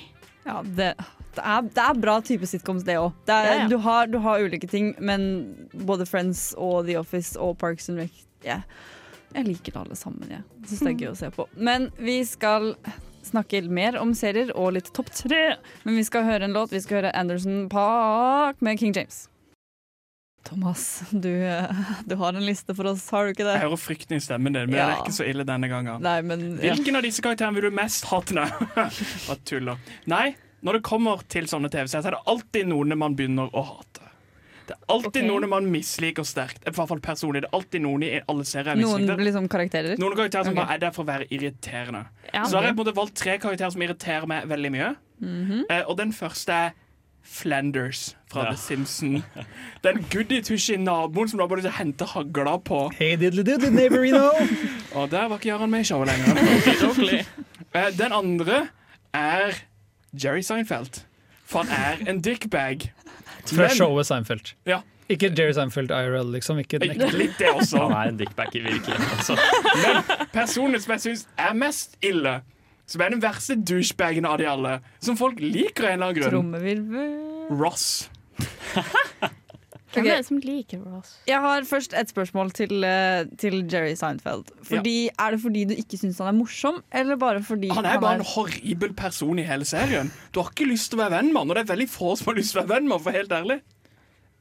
[0.46, 0.94] Ja, det,
[1.36, 3.12] det, er, det er bra type sitcoms, det òg.
[3.28, 3.68] Ja, ja.
[3.70, 8.00] Du, har- du har ulike ting, men både Friends og The Office og Parks and
[8.03, 8.64] Rec yeah.
[9.32, 10.26] Jeg liker det alle sammen.
[10.28, 11.46] Jeg syns det er gøy å se på.
[11.57, 12.74] Men vi skal
[13.24, 15.55] snakke mer om serier og litt topp tre.
[15.86, 16.72] Men vi skal høre en låt.
[16.74, 19.22] Vi skal høre Anderson Park med King James.
[20.43, 21.30] Thomas, du,
[22.05, 23.57] du har en liste for oss, har du ikke det?
[23.59, 26.03] Jeg hører frykten i stemmen din, men det er ikke så ille denne gangen.
[26.03, 26.74] Nei, men ja.
[26.74, 28.49] Hvilken av disse karakterene vil du mest hate?
[29.28, 29.93] Bare tuller.
[30.11, 30.32] Nei,
[30.66, 34.09] når det kommer til sånne TV-serier, så er det alltid noen man begynner å hate.
[34.62, 35.26] Det er alltid okay.
[35.26, 36.62] noen man misliker sterkt.
[36.62, 37.43] I hvert fall personlig.
[37.43, 39.99] Det er alltid noen i alle serier Noen liksom karakterer?
[40.01, 40.62] Noen karakterer som okay.
[40.62, 42.05] bare er der for å være irriterende.
[42.30, 44.93] Ja, Så har jeg på en måte valgt tre karakterer som irriterer meg veldig mye.
[45.22, 45.64] Mhm.
[45.66, 46.78] Eh, og den første er
[47.25, 48.51] Flanders fra Ja.
[48.51, 49.25] The Simpsons.
[49.85, 52.91] Den goody-tushy naboen som da bare henter hagla på.
[52.99, 54.29] Hey diddly diddly neighborino!
[54.95, 57.25] Og der var ikke Jarand med i showet lenger.
[57.75, 58.66] Eh, Den andre
[59.14, 59.55] er
[60.25, 61.07] Jerry Seinfeld.
[61.49, 62.93] For han er en dickbag.
[63.47, 64.53] Fra showet Seinfeld.
[64.66, 64.81] Ja.
[65.09, 66.59] Ikke Jerry Seinfeld IRL, liksom.
[66.59, 66.79] Ikke.
[66.85, 67.79] Litt det også.
[67.87, 69.39] Han er en dickbag i virkeligheten Altså.
[69.87, 72.35] Men personen som jeg syns er mest ille,
[72.87, 76.18] som er den verste douchebagen av de alle, som folk liker av en eller annen
[76.20, 78.09] grunn, Trommevirvel Ross.
[79.93, 81.11] Hvem er det som liker Ross?
[81.28, 84.49] Jeg har først et spørsmål til, eh, til Jerry Seinfeld.
[84.64, 88.01] Fordi, Er det fordi du ikke syns han er morsom, eller bare fordi Han er
[88.01, 90.11] bare en horribel person i hele serien.
[90.33, 92.16] Du har ikke lyst til å være venn med han, og det er veldig få
[92.16, 93.61] som har lyst til å være venn med han, for helt ærlig.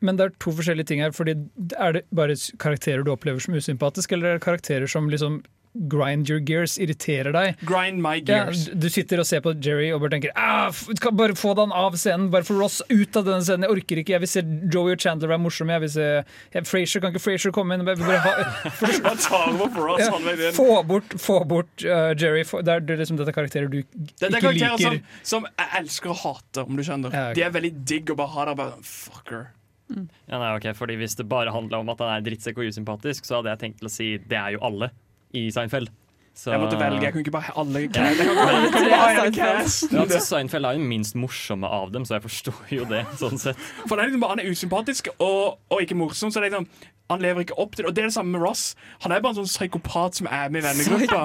[0.02, 1.12] Men det er to forskjellige ting her.
[1.12, 1.36] Fordi
[1.78, 5.44] Er det bare karakterer du opplever som usympatiske, eller er det karakterer som liksom
[5.74, 7.62] grind your gears, irriterer deg?
[7.68, 8.66] Grind my Ja, gears.
[8.74, 11.96] du sitter og ser på Jerry og bare tenker ah, kan bare få han av
[12.00, 13.64] scenen, bare få Ross ut av denne scenen.
[13.68, 14.44] Jeg orker ikke, jeg vil se
[14.74, 15.74] Joey og Chandler være morsomme.
[15.78, 16.08] Jeg vil se
[16.56, 17.86] jeg, Frasier, Kan ikke Frasier komme inn?
[17.88, 18.34] Bare ha,
[18.76, 20.04] for Ross.
[20.04, 22.44] ja, få bort, få bort uh, Jerry.
[22.48, 25.00] Få, det er det er liksom dette karakterer du Det er ikke karakterer liker.
[25.24, 27.16] som, som jeg elsker å hate, om du skjønner.
[27.16, 27.40] Ja, okay.
[27.40, 28.60] De er veldig digg å bare ha der.
[28.62, 29.48] Bare, fucker.
[29.92, 33.26] Ja, nei, okay, fordi Hvis det bare handla om at han er drittsekk og usympatisk,
[33.28, 34.92] så hadde jeg tenkt til å si det er jo alle
[35.34, 35.90] i Seinfeld.
[36.34, 37.02] Så, Jeg måtte velge.
[37.04, 39.58] Jeg kunne ikke bare ha alle Ja.
[40.00, 43.04] altså, Seinfeld er jo minst morsomme av dem, så jeg forstår jo det.
[43.20, 46.32] sånn sett For det er liksom Han er usympatisk og, og ikke morsom.
[46.32, 46.70] Så det er liksom,
[47.12, 47.92] Han lever ikke opp til det.
[47.92, 48.72] Og det er det samme med Ross.
[49.04, 51.24] Han er bare en sånn psykopat som er med i vennegruppa.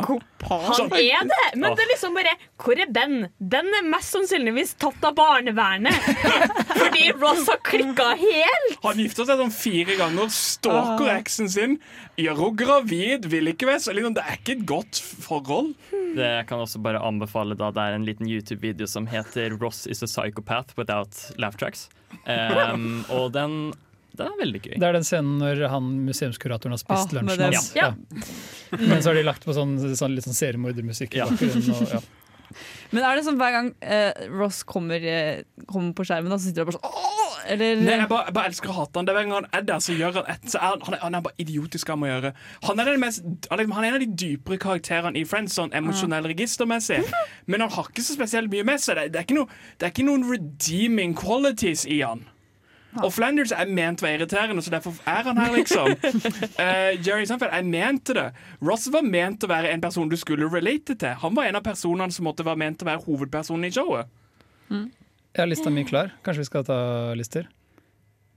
[0.50, 1.42] Han er det!
[1.56, 3.28] Men det er liksom bare Hvor er Ben?
[3.38, 5.94] Ben er mest sannsynligvis tatt av barnevernet.
[6.80, 8.78] Fordi Ross har klikka helt.
[8.84, 11.78] Han gifta seg sånn fire ganger, stalker eksen sin,
[12.20, 15.72] gjør henne gravid, vil ikke være så liksom, Det er ikke et godt forhold.
[16.16, 19.86] Det jeg kan også bare anbefale da Det er en liten YouTube-video som heter 'Ross
[19.86, 21.88] is a psychopath without laugh tracks'.
[22.26, 23.74] Um, og den,
[24.18, 24.74] den er veldig gøy.
[24.80, 27.72] Det er den scenen når han museumskuratoren har spist Ah, lunsjen hans.
[27.76, 27.90] Ja.
[28.76, 31.14] Men så har de lagt på sånn, sånn litt sånn seriemordermusikk.
[31.14, 31.26] i Ja.
[31.30, 32.00] bakgrunnen, ja.
[32.94, 36.46] Men er det sånn hver gang eh, Ross kommer, eh, kommer på skjermen, da, så
[36.46, 37.32] sitter han bare sånn Åh!
[37.50, 39.06] Eller Nei, jeg, bare, jeg bare elsker å hate han.
[39.06, 40.94] Det er Hver gang han er der, så gjør han et så er han, han,
[40.96, 42.32] er, han er bare idiotisk han må gjøre.
[42.66, 45.54] Han er, den mest, han er, han er en av de dypere karakterene i Friends,
[45.58, 47.02] sånn emosjonell registermessig.
[47.50, 48.98] Men han har ikke så spesielt mye med seg.
[48.98, 49.46] Det, det, er, ikke no,
[49.78, 52.24] det er ikke noen redeeming qualities i han.
[53.04, 55.92] Og Flanders er ment å være irriterende, så derfor er han her, liksom.
[56.56, 58.28] Uh, Jerry Seinfeld er ment til det.
[58.64, 61.18] Ross var ment å være en person du skulle relate til.
[61.24, 64.16] Han var en av personene som måtte være ment til å være hovedpersonen i showet.
[64.70, 66.14] Jeg har lista mi klar.
[66.24, 66.80] Kanskje vi skal ta
[67.18, 67.50] lister?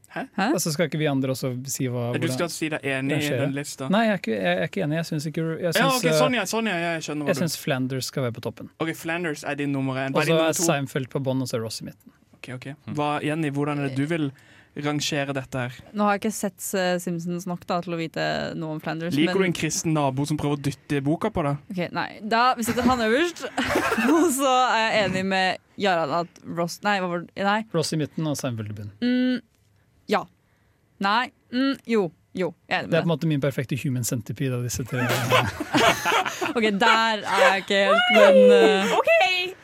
[0.09, 0.23] Hæ?
[0.35, 3.53] Altså Skal ikke vi andre også si hva Du skal si deg enig i den
[3.53, 3.89] lista?
[3.93, 4.97] Nei, jeg er ikke, jeg er ikke enig.
[4.97, 7.57] Jeg syns ikke jeg ja, syns, ok, eh, sånn, ja, sånn, ja, jeg jeg syns
[7.61, 8.71] Flanders skal være på toppen.
[8.81, 10.15] Ok, Flanders er din nummer én.
[10.17, 10.57] Og så er?
[10.57, 12.15] Seinfeld på bånn, og så er Ross i midten.
[12.39, 12.69] Ok, ok.
[12.95, 14.29] Hva, Jenny, hvordan er det du vil
[14.79, 15.77] rangere dette her?
[15.97, 18.25] Nå har jeg ikke sett eh, Simpsons nok da, til å vite
[18.59, 19.17] noe om Flanders.
[19.17, 21.59] Liker du en kristen nabo som prøver å dytte boka på deg?
[21.73, 23.43] Ok, nei, da Vi setter han øverst.
[24.13, 27.43] Og så er jeg enig med Jarand at Ross Nei, hva var det?
[27.43, 27.59] Nei.
[27.75, 28.95] Ross i midten og Seinfeld i bunnen.
[29.03, 29.43] Mm,
[30.15, 30.23] ja.
[31.03, 31.25] Nei.
[31.51, 32.07] Mm, jo.
[32.37, 34.85] Jo, jeg er enig Det er på en måte min perfekte human centipede av disse
[34.87, 35.01] tre.
[36.49, 39.09] Ok, Der er jeg ikke helt, men uh, OK!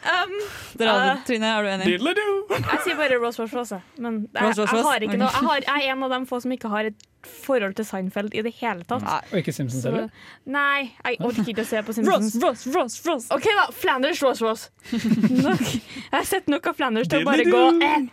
[0.05, 0.33] Um,
[0.77, 1.85] dere andre, eh, Trine, er du enig?
[1.95, 3.71] jeg sier bare Ross Ross Ross.
[3.97, 6.19] Men jeg, Rose, Ross, jeg, har ikke noe, jeg, har, jeg er en av de
[6.29, 9.05] få som ikke har et forhold til Seinfeld i det hele tatt.
[9.31, 10.11] Og ikke Simpsons Så- heller?
[10.45, 12.35] Nei, jeg orker ikke å se på Simpsons.
[12.43, 13.29] Ross, Ross, Ross.
[13.33, 13.65] OK, da.
[13.73, 14.67] Flanders, Ross, Ross.
[15.47, 15.63] nok.
[15.65, 18.05] Jeg har sett nok av Flanders til å bare gå eh.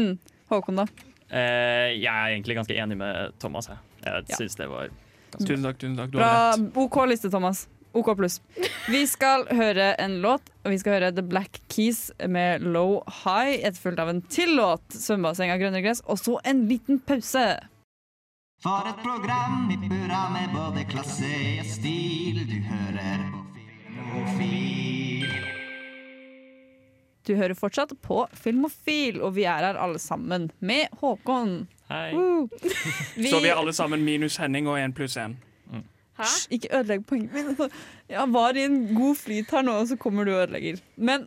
[0.00, 0.16] Mm.
[0.50, 0.88] Håkon, da?
[1.30, 3.70] Uh, jeg er egentlig ganske enig med Thomas.
[3.70, 4.40] Jeg, jeg Ja.
[4.40, 4.90] syns det var
[5.38, 5.78] Tusen takk.
[5.78, 6.32] tusen takk, du Bra.
[6.82, 7.68] OK liste, Thomas.
[7.92, 8.40] OK pluss.
[8.88, 13.58] Vi skal høre en låt, og vi skal høre The Black Keys med Low High,
[13.66, 17.58] etterfulgt av en til låt, 'Svømmebasseng av grønnere gress', og så en liten pause.
[18.62, 21.30] For et program i burra med både klasse
[21.60, 22.42] og stil.
[22.44, 25.28] Du hører på Filmofil.
[27.26, 31.68] Du hører fortsatt på Filmofil, og vi er her alle sammen med Håkon.
[31.88, 32.12] Hei.
[32.14, 32.48] Woo.
[33.30, 35.40] Så vi er alle sammen minus Henning og én pluss én.
[36.20, 37.80] Hysj, ikke ødelegg poenget mitt.
[38.10, 40.80] Jeg var i en god flyt her nå, og så kommer du og ødelegger.
[40.96, 41.26] Men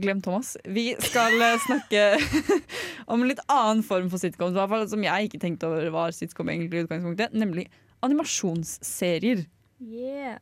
[0.00, 0.56] glem Thomas.
[0.66, 2.04] Vi skal eh, snakke
[3.10, 5.90] om en litt annen form for sitcom, i hvert fall, som jeg ikke tenkte over
[5.94, 7.68] var sitcom egentlig i utgangspunktet, nemlig
[8.04, 9.44] animasjonsserier.
[9.80, 10.40] Yeah.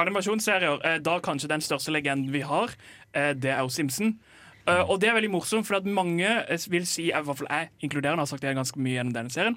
[0.00, 2.72] Animasjonsserier, eh, da kanskje den største legenden vi har,
[3.12, 4.16] eh, det er jo Simpson.
[4.62, 6.28] Uh, og det er veldig morsomt, for at mange
[6.70, 9.56] vil si, i hvert fall jeg inkluderende har sagt det ganske mye gjennom denne serien,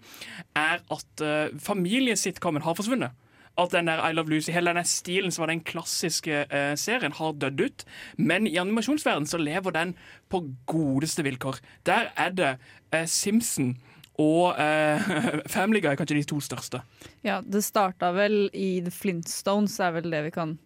[0.57, 3.13] er at uh, familiesitcomen har forsvunnet.
[3.57, 7.13] At den der I Love Lucy, hele den stilen som var den klassiske eh, serien,
[7.15, 7.85] har dødd ut.
[8.17, 9.93] Men i animasjonsverdenen så lever den
[10.29, 11.61] på godeste vilkår.
[11.87, 12.49] Der er det
[12.91, 13.77] eh, Simpson
[14.19, 15.07] og eh,
[15.55, 16.81] Family Guy kanskje de to største.
[17.23, 20.57] Ja, det starta vel i The Flintstones, er vel det vi kan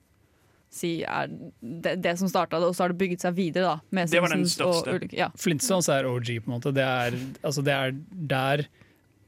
[0.69, 1.29] si er
[1.61, 3.87] det, det som starta det, og så har det bygget seg videre, da.
[3.97, 4.97] Med Det var den største.
[4.99, 5.29] ulike- ja.
[5.37, 6.73] Flintstones er OG, på en måte.
[6.77, 7.95] Det er, altså det er
[8.33, 8.65] der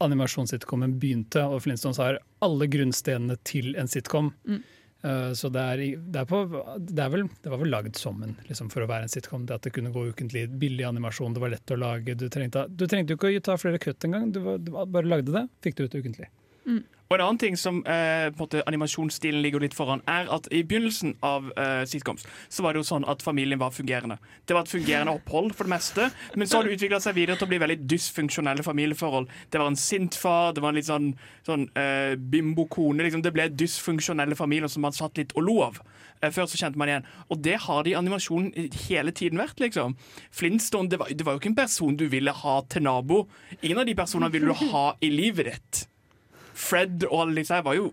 [0.03, 4.31] animasjonssitcomen begynte, og Flintstones har alle grunnstenene til en sitcom.
[4.47, 4.61] Mm.
[5.01, 6.43] Uh, så det er, det, er på,
[6.77, 9.47] det, er vel, det var vel lagd som en liksom for å være en sitcom.
[9.49, 12.13] Det at det kunne gå ukentlig, billig animasjon, det var lett å lage.
[12.19, 15.33] Du trengte, du trengte ikke å ta flere kutt engang, du, var- du bare lagde
[15.33, 16.29] det, fikk det ut ukentlig.
[17.11, 20.45] Og en annen ting som eh, på en måte animasjonsstilen ligger litt foran, er at
[20.47, 24.15] i begynnelsen av eh, sitcoms så var det jo sånn at familien var fungerende.
[24.47, 26.07] Det var et fungerende opphold for det meste,
[26.39, 29.27] men så har det utvikla seg videre til å bli veldig dysfunksjonelle familieforhold.
[29.51, 31.11] Det var en sint far, det var en litt sånn,
[31.47, 33.03] sånn eh, bimbo-kone.
[33.03, 33.25] Liksom.
[33.27, 35.83] Det ble dysfunksjonelle familier som man satt litt og lo av.
[36.21, 37.11] Eh, Før så kjente man igjen.
[37.27, 39.59] Og det har det i animasjonen hele tiden vært.
[39.59, 39.99] liksom.
[40.31, 43.25] Flintstone det var, det var jo ikke en person du ville ha til nabo.
[43.59, 45.87] Ingen av de personene ville du ha i livet ditt.
[46.61, 47.89] Fred og alle disse her var jo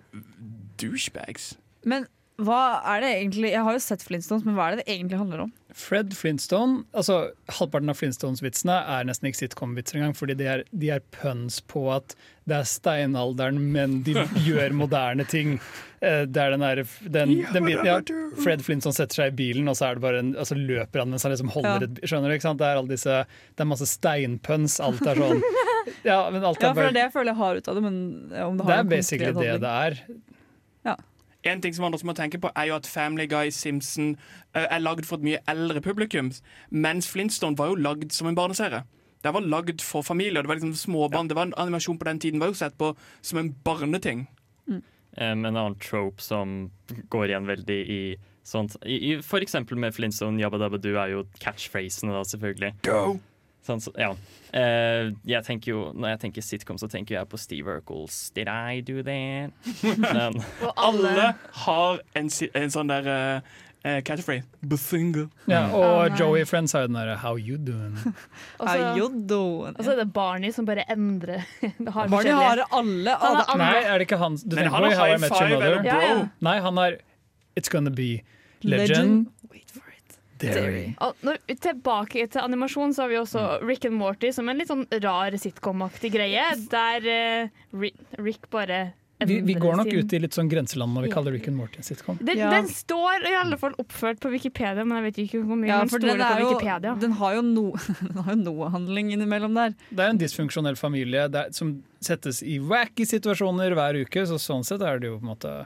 [0.80, 1.52] douchebags.
[1.88, 2.06] Men
[2.38, 5.18] hva er det egentlig Jeg har jo sett Flintstones, men hva er det det egentlig
[5.18, 5.54] handler om?
[5.76, 10.88] Fred Flintstone, altså Halvparten av Flintstones-vitsene er nesten ikke sitcom-vitser engang, fordi de er, de
[10.94, 12.14] er puns på at
[12.48, 14.14] det er steinalderen, men de
[14.46, 15.58] gjør moderne ting.
[16.00, 17.98] Eh, Det er den der, den, den biten, ja,
[18.42, 21.12] Fred Flintstone setter seg i bilen, og så er det bare en, altså løper han
[21.12, 21.90] mens han liksom holder Ja.
[21.90, 22.36] et Skjønner du?
[22.38, 22.58] ikke sant?
[22.62, 24.78] Det er alle disse, det er masse steinpuns.
[24.80, 25.44] Alt er sånn.
[26.04, 27.74] Ja, men alt Ja, er for det er det jeg føler jeg har ut av
[27.78, 27.82] det.
[27.82, 27.94] Men
[28.44, 29.62] om det, Det er basically det handling.
[29.62, 30.36] det er.
[31.46, 34.16] En ting som andre må tenke på er jo at Family Guy Simpson
[34.54, 36.32] eh, er lagd for et mye eldre publikum,
[36.70, 38.82] mens Flintstone var jo lagd som en barneserie.
[39.22, 40.42] Det var lagd for familier.
[40.42, 41.28] Det var liksom småbarn.
[41.28, 44.28] Det var en animasjon på den tiden var jo sett på som en barneting.
[44.68, 44.82] Um,
[45.18, 46.70] en annen trope som
[47.10, 48.02] går igjen veldig i
[48.46, 52.74] sånt i, i, For eksempel med Flintstone Jabba Dabba Du er jo catchphrasene, da, selvfølgelig.
[52.86, 53.18] Go!
[53.66, 54.12] Sånn, så, ja.
[54.48, 58.48] Uh, jeg tenker jo, når jeg tenker sitcom, så tenker jeg på Steve Urkels Did
[58.48, 59.52] I do that?
[59.84, 60.38] Men,
[60.88, 61.32] Alle
[61.66, 63.50] har en, en sånn der eh,
[63.84, 64.48] eh, catchphrase.
[64.64, 65.26] Bazinga.
[65.50, 67.98] Ja, og oh, Joey Friends har jo den derre How you doing?
[68.58, 69.10] Og så-
[69.68, 71.44] og så er det Barney som bare endrer.
[71.94, 73.18] Har Barney har alle.
[73.20, 73.58] Han Er alle.
[73.58, 75.50] Nei, er det ikke han Du tenker han på har How I high Met Your
[75.58, 75.84] Mother?
[75.84, 76.28] Ja, ja.
[76.40, 76.98] Nei, han har
[77.58, 78.22] It's Gonna Be
[78.62, 78.88] Legend.
[78.88, 79.26] Legend.
[80.38, 80.94] Dairy.
[81.04, 83.66] Og når, tilbake til animasjon så har vi også Mm.
[83.68, 86.42] Rick and Morty som en litt sånn rar sitcom-aktig greie.
[86.70, 87.04] Der
[87.44, 87.82] uh,
[88.18, 88.92] Rick, bare
[89.26, 91.80] Vi, vi går nok ut i litt sånn grenseland når vi kaller Rick and Morty
[91.80, 92.18] en sitcom.
[92.22, 92.50] Den, Ja.
[92.54, 95.78] den står i alle fall oppført på Wikipedia, men jeg vet ikke hvor mye Ja,
[95.82, 96.92] man for stoler den, står på jo, Wikipedia.
[97.02, 97.64] den har jo, no,
[98.12, 99.74] den har jo noe handling innimellom der.
[99.90, 104.62] Det er en dysfunksjonell familie der, som settes i wacky situasjoner hver uke, så sånn
[104.64, 105.56] sett er det jo på en måte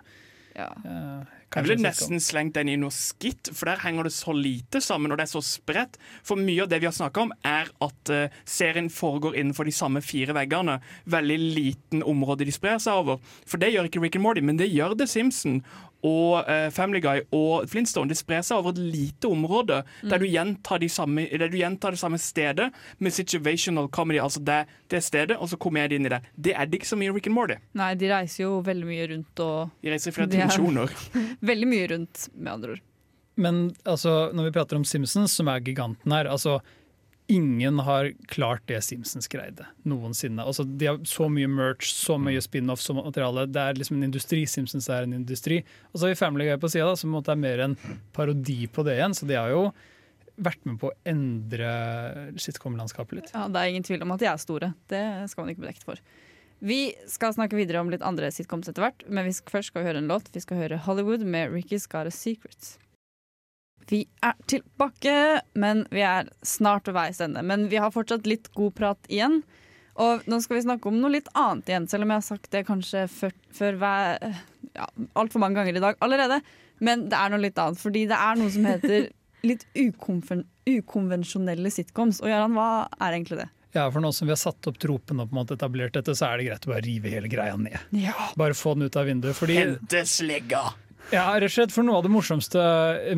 [0.57, 0.71] Ja.
[0.85, 4.81] eh, Jeg ville nesten slengt den i noe skitt, for der henger det så lite
[4.81, 5.99] sammen, og det er så spredt.
[6.25, 9.75] For mye av det vi har snakka om, er at uh, serien foregår innenfor de
[9.77, 10.79] samme fire veggene.
[11.13, 13.21] Veldig liten område de sprer seg over.
[13.45, 15.61] For det gjør ikke Rick and Morty, men det gjør The Simpson
[16.03, 18.11] og eh, Family Guy og Flintstone.
[18.11, 21.95] Det sprer seg over et lite område der, du gjentar de samme, der du gjentar
[21.95, 24.19] det samme stedet med situational comedy.
[24.23, 26.23] Altså det, det stedet, og så komedie inn i det.
[26.35, 27.59] Det er det ikke så mye Rick and Morty.
[27.79, 30.97] Nei, de reiser jo veldig mye rundt og De reiser i flere er- dimensjoner.
[31.53, 32.83] Veldig mye rundt, med andre ord.
[33.43, 36.59] Men altså, når vi prater om Simpsons, som er giganten her altså,
[37.33, 40.45] Ingen har klart det Simpsons greide noensinne.
[40.45, 43.47] Altså, de har så mye merch, så mye spin-off, så materiale.
[43.49, 44.43] Det er liksom en industri.
[44.51, 45.63] Simpsons er en industri.
[45.93, 47.79] Og så har vi Family Guy på sida, som er mer en
[48.13, 49.17] parodi på det igjen.
[49.17, 49.71] Så de har jo
[50.43, 51.73] vært med på å endre
[52.41, 53.33] sitcom-landskapet litt.
[53.35, 54.75] Ja, Det er ingen tvil om at de er store.
[54.93, 55.03] Det
[55.33, 56.05] skal man ikke bli dekket for.
[56.63, 56.81] Vi
[57.11, 59.89] skal snakke videre om litt andre sitcoms etter hvert, men vi skal, først skal vi
[59.91, 60.31] høre en låt.
[60.31, 62.77] Vi skal høre Hollywood med Ricky's Got a Secret.
[63.91, 65.15] Vi er tilbake,
[65.59, 67.43] men vi er snart ved veis ende.
[67.47, 69.41] Men vi har fortsatt litt god prat igjen.
[70.01, 72.53] Og nå skal vi snakke om noe litt annet igjen, selv om jeg har sagt
[72.55, 74.37] det kanskje før, før hver,
[74.73, 74.87] ja,
[75.21, 76.39] altfor mange ganger i dag allerede.
[76.83, 79.11] Men det er noe litt annet, fordi det er noe som heter
[79.51, 82.23] litt ukonven ukonvensjonelle sitcoms.
[82.23, 83.49] Og Jarand, hva er egentlig det?
[83.73, 86.15] Ja, for nå som vi har satt opp tropen og på en måte etablert dette,
[86.17, 87.79] så er det greit å bare rive hele greia ned.
[87.97, 88.15] Ja.
[88.39, 89.37] Bare få den ut av vinduet.
[89.39, 90.67] Fordi Hente slegga!
[91.13, 92.61] Ja, rett og slett, for Noe av det morsomste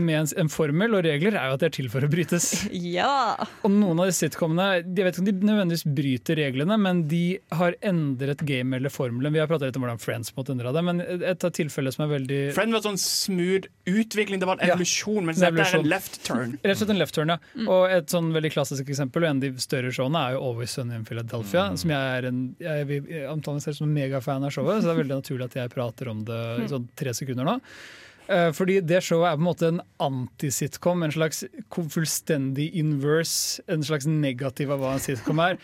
[0.00, 2.46] med en, en formel og regler er jo at de er til for å brytes.
[2.94, 3.36] Ja!
[3.64, 7.38] Og noen av de sitcomene jeg vet ikke om de nødvendigvis bryter reglene, men de
[7.54, 9.32] har endret game eller formelen.
[9.34, 12.04] Vi har pratet litt om hvordan Friends måtte endre det, men et av tilfellene som
[12.06, 14.74] er veldig Friends var sånn smooth utvikling, det var en Ja.
[14.74, 16.56] evolusjon, mens En dette er en left turn.
[16.64, 17.38] Rett og slett en left turn, ja.
[17.68, 20.74] Og et sånn veldig klassisk eksempel, og en av de større showene, er jo Always
[20.74, 21.68] Sunny in Philadelphia.
[21.78, 24.82] Som jeg er en jeg, vil- jeg omtaler meg selv som en megafan av showet,
[24.82, 27.58] så det er veldig naturlig at jeg prater om det i sånn tre sekunder nå.
[28.28, 33.84] Eh, Fordi det showet er på en måte en antisitcom, en slags fullstendig inverse, en
[33.84, 35.58] slags negativ av hva en sitcom er.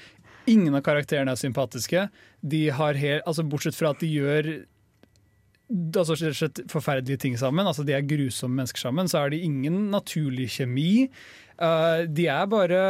[0.51, 2.09] Ingen av karakterene er sympatiske.
[2.41, 4.53] De har helt, altså Bortsett fra at de gjør
[5.71, 7.67] altså slett forferdelige ting sammen.
[7.67, 9.09] Altså De er grusomme mennesker sammen.
[9.09, 11.09] Så er det ingen naturlig kjemi.
[11.61, 12.81] Eh, de er bare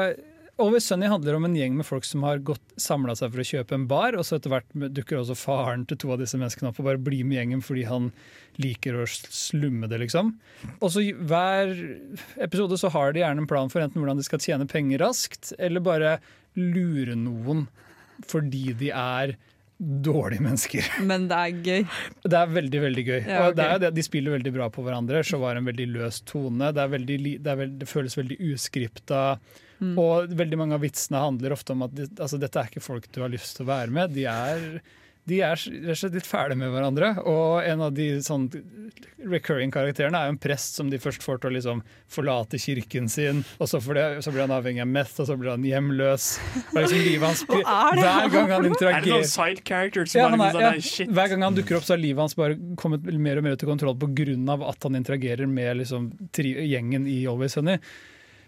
[0.60, 3.46] Always Sunny handler om en gjeng med folk som har gått samla seg for å
[3.50, 6.70] kjøpe en bar, og så etter hvert dukker også faren til to av disse menneskene
[6.70, 8.10] opp og bare blir med gjengen fordi han
[8.60, 10.34] liker å slumme det, liksom.
[10.78, 11.72] Og så hver
[12.44, 15.54] episode så har de gjerne en plan for enten hvordan de skal tjene penger raskt,
[15.58, 16.18] eller bare
[16.58, 17.66] lure noen
[18.28, 19.36] fordi de er
[19.80, 20.88] dårlige mennesker.
[21.10, 21.84] Men det er gøy.
[22.26, 23.18] Det er veldig veldig gøy.
[23.24, 25.22] Ja, Og det de spiller veldig bra på hverandre.
[25.24, 26.68] Så var det en veldig løs tone.
[26.76, 29.22] Det, er veldig, det, veld, det føles veldig uskripta.
[29.80, 29.94] Mm.
[29.98, 33.06] Og veldig mange av vitsene handler ofte om at de, altså, dette er ikke folk
[33.14, 34.12] du har lyst til å være med.
[34.12, 34.66] De er,
[35.30, 37.14] de er rett og slett litt fæle med hverandre.
[37.24, 38.48] Og en av de sånn
[39.30, 41.80] recurring karakterene er jo en prest som de først får til å liksom
[42.12, 45.52] forlate kirken sin, og så, det, så blir han avhengig av meth, og så blir
[45.54, 46.28] han hjemløs.
[46.74, 48.00] Og liksom livet hans blir- er?
[48.00, 50.92] Hver gang han Er det noen side characters ja, han liksom er, sånn, ja.
[50.92, 51.12] shit.
[51.16, 53.64] Hver gang han dukker opp, så har livet hans bare kommet mer og mer ut
[53.64, 54.60] av kontroll pga.
[54.74, 57.78] at han interagerer med liksom, tri gjengen i Always Sunny.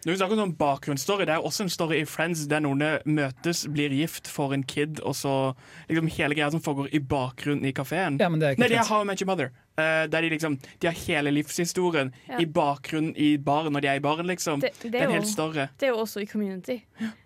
[0.03, 2.83] Når vi snakker om sånn bakgrunnsstory, Det er også en story i Friends der noen
[3.07, 5.55] møtes, blir gift, får en kid, og så
[5.89, 8.19] liksom hele greia som foregår i bakgrunnen i kafeen.
[8.19, 8.85] Ja, Nei, det er.
[8.89, 9.53] How I Met Your Mother.
[9.79, 12.39] Uh, der de liksom De har hele livshistorien Ja.
[12.41, 14.61] i bakgrunnen i baren når de er i baren, liksom.
[14.61, 16.81] Det, Det, det, er er en jo, hel det er jo også i Community,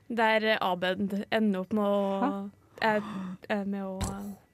[0.08, 2.50] der eh, Abed ender opp med å
[2.82, 3.02] er,
[3.48, 3.98] er med å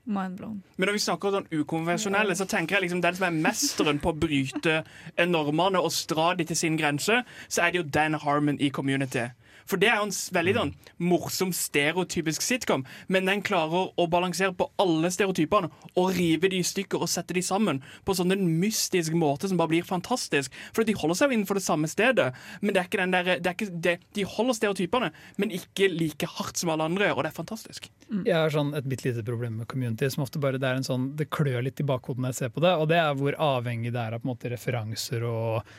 [0.06, 0.62] eh, Mind blown.
[0.76, 4.00] Men når vi snakker om sånn ukonvensjonelle, så tenker jeg liksom den som er mesteren
[4.02, 4.82] på å bryte
[5.28, 9.28] normene og stra de til sin grense, så er det jo Dan Harmon i Community.
[9.68, 14.54] For det er jo en veldig sånn morsom, stereotypisk sitcom, men den klarer å balansere
[14.56, 18.44] på alle stereotypene og rive de i stykker og sette de sammen på sånn en
[18.60, 20.52] mystisk måte som bare blir fantastisk.
[20.74, 23.30] For de holder seg jo innenfor det samme stedet, men det er ikke den der,
[23.42, 27.24] det er ikke, det, de holder stereotypene, men ikke like hardt som alle andre, og
[27.24, 27.88] det er fantastisk.
[28.12, 30.10] Jeg har sånn et bitte lite problem med community.
[30.10, 32.52] som ofte bare Det er en sånn, det klør litt i bakhodet når jeg ser
[32.54, 35.72] på det, og det er hvor avhengig det er av på en måte referanser og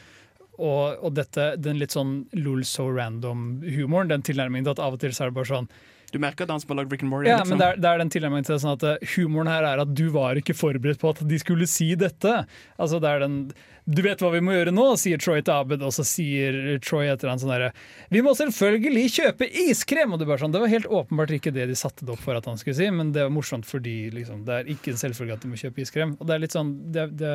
[0.59, 5.01] og, og dette, den litt sånn lol so random-humoren, den tilnærmingen til at av og
[5.01, 5.69] til så er det bare sånn
[6.13, 7.55] Du merker at han som har lagd Rick and Morty, Ja, liksom.
[7.55, 9.93] men det er, det er den tilnærmingen til sånn at eh, humoren her er at
[9.97, 12.35] du var ikke forberedt på at de skulle si dette.
[12.77, 13.39] Altså det er den,
[13.85, 17.09] Du vet hva vi må gjøre nå, sier Troy til Abed, og så sier Troy
[17.11, 17.71] etter han sånn derre
[18.13, 20.13] Vi må selvfølgelig kjøpe iskrem!
[20.15, 22.39] Og det, bare sånn, det var helt åpenbart ikke det de satte det opp for
[22.39, 25.35] at han skulle si, men det var morsomt fordi liksom, det er ikke en selvfølge
[25.35, 26.15] at de må kjøpe iskrem.
[26.19, 27.33] Og det er litt sånn Det, det,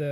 [0.00, 0.10] det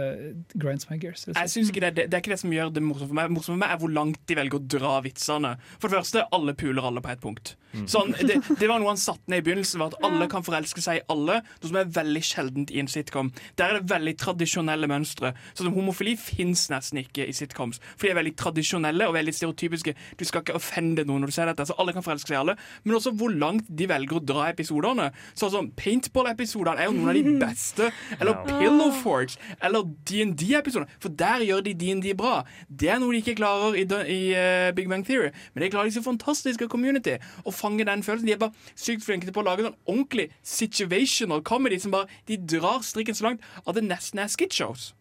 [0.55, 1.27] grinds my gears.
[1.31, 3.35] Jeg synes ikke det, det, det er ikke det som gjør det morsomt for meg.
[3.35, 5.57] Morsomt for meg er hvor langt de velger å dra vitsene.
[5.79, 7.55] For det første, alle puler alle på et punkt.
[7.91, 10.83] Sånn, det, det var noe han satte ned i begynnelsen, var at alle kan forelske
[10.85, 11.41] seg i alle.
[11.59, 13.33] Noe som er veldig sjeldent i en sitcom.
[13.59, 15.35] Der er det veldig tradisjonelle mønstre.
[15.55, 17.81] Sånn som Homofili fins nesten ikke i sitcoms.
[17.95, 19.95] For de er veldig tradisjonelle og veldig stereotypiske.
[20.21, 21.67] Du skal ikke offende noen når du ser dette.
[21.69, 22.57] Så alle kan forelske seg i alle.
[22.85, 25.11] Men også hvor langt de velger å dra episodene.
[25.39, 27.91] Sånn som Paintball-episodene er jo noen av de beste.
[28.21, 28.41] Eller.
[28.45, 29.39] Pillow Forge.
[29.65, 30.91] Eller DND-episodene.
[31.03, 32.41] For der gjør de DND bra.
[32.69, 35.33] Det er noe de ikke klarer i, i uh, Big Bang Theory.
[35.55, 37.17] Men det klarer de så fantastisk av Community.
[37.45, 38.29] Å fange den følelsen.
[38.29, 42.11] De er bare sykt flinke til på å lage sånn ordentlig situational comedy som bare
[42.29, 44.93] De drar strikken så langt at det nesten er skitshows.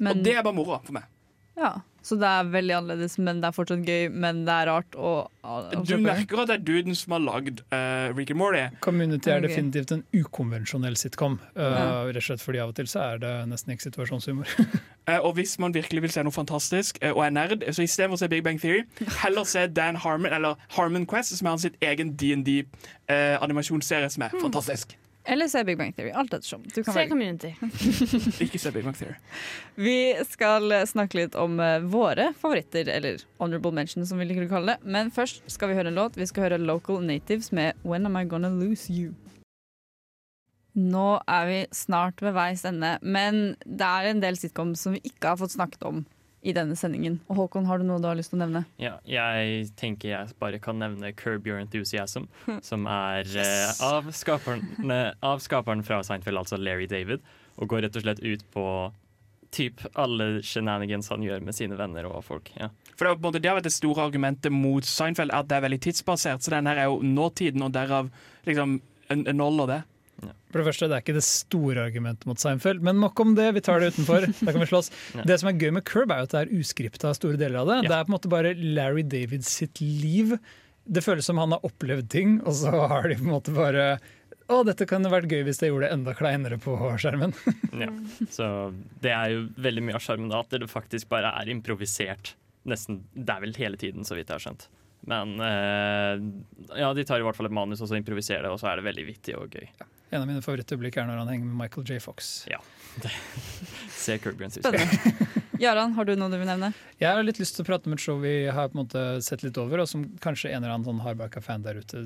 [0.00, 1.04] Men- Og det er bare moro for meg.
[1.60, 4.94] Ja, Så det er veldig annerledes, men det er fortsatt gøy, men det er rart.
[4.96, 8.62] Og, og, Du merker at det er duden som har lagd uh, Rick and Morty.
[8.80, 11.34] Community er definitivt en ukonvensjonell sitcom.
[11.54, 11.84] Uh, Ja.
[12.08, 14.48] Rett og slett fordi av og til så er det nesten ikke situasjonshumor.
[15.10, 18.22] uh, og hvis man virkelig vil se noe fantastisk og er nerd, så istedenfor å
[18.24, 18.86] se Big Bang Theory,
[19.20, 24.96] heller se Dan Harmon eller Harmon Quest, som er hans egen DND-animasjonsserie, som er fantastisk.
[25.24, 26.10] Eller se Big Bang Theory.
[26.10, 26.62] Alt ettersom.
[26.74, 27.10] Du kan Se velge.
[27.10, 27.54] Community.
[28.44, 29.14] Ikke se Big Bang Theory.
[29.74, 34.52] Vi skal snakke litt om eh, våre favoritter, eller honorable mention, som vi liker å
[34.52, 34.92] kalle det.
[34.96, 36.16] Men først skal vi høre en låt.
[36.16, 39.12] Vi skal høre Local Natives med When Am I Gonna Lose You.
[40.80, 45.02] Nå er vi snart ved veis ende, men det er en del sitcom som vi
[45.04, 46.04] ikke har fått snakket om
[46.40, 47.18] i denne sendingen.
[47.28, 48.64] Og Håkon, har du noe du har lyst til å nevne?
[48.80, 52.30] Ja, jeg tenker jeg bare kan nevne Curb Your Enthusiasm,
[52.64, 57.24] som er eh, av, skaperne, av skaperen fra Seinfeld, altså Larry David,
[57.60, 58.66] og går rett og slett ut på
[59.50, 62.52] typ alle shenanigans han gjør med sine venner og folk.
[62.54, 62.70] Ja.
[62.94, 65.48] For det, er på en måte, det har vært det store argumentet mot Seinfeld, at
[65.50, 66.44] det er veldig tidsbasert.
[66.44, 68.12] Så den her er jo nåtiden, og derav
[68.46, 68.78] liksom
[69.10, 69.82] en, en det.
[70.50, 73.48] For det første, Det er ikke det store argumentet mot Seinfeld, men nok om det.
[73.56, 74.26] Vi tar det utenfor.
[74.46, 74.90] Da kan vi slåss.
[75.16, 75.26] Ja.
[75.30, 77.70] Det som er gøy med Curb, er jo at det er uskripta store deler av
[77.70, 77.78] det.
[77.88, 80.34] Det er på en måte bare Larry David sitt liv.
[80.90, 83.92] Det føles som han har opplevd ting, og så har de på en måte bare
[84.50, 87.34] å, dette kunne vært gøy hvis jeg gjorde det enda kleinere på skjermen.
[87.80, 87.86] Ja.
[88.34, 88.44] Så
[89.00, 92.34] det er jo veldig mye av sjarmen da, at det faktisk bare er improvisert.
[92.68, 94.66] Nesten, Det er vel hele tiden, så vidt jeg har skjønt.
[95.08, 96.24] Men eh,
[96.82, 98.80] ja, de tar i hvert fall et manus og så improviserer det, og så er
[98.80, 99.70] det veldig vittig og gøy.
[100.12, 102.00] En av mine favorittøyeblikk er når han henger med Michael J.
[102.02, 102.44] Fox.
[102.50, 102.58] Ja.
[103.94, 105.28] Se Your Spennende.
[105.60, 106.70] Jaran, har du noe du vil nevne?
[106.98, 109.02] Jeg har litt lyst til å prate om et show vi har på en måte
[109.22, 112.00] sett litt over, og som kanskje en eller annen sånn hardbacka-fan der ute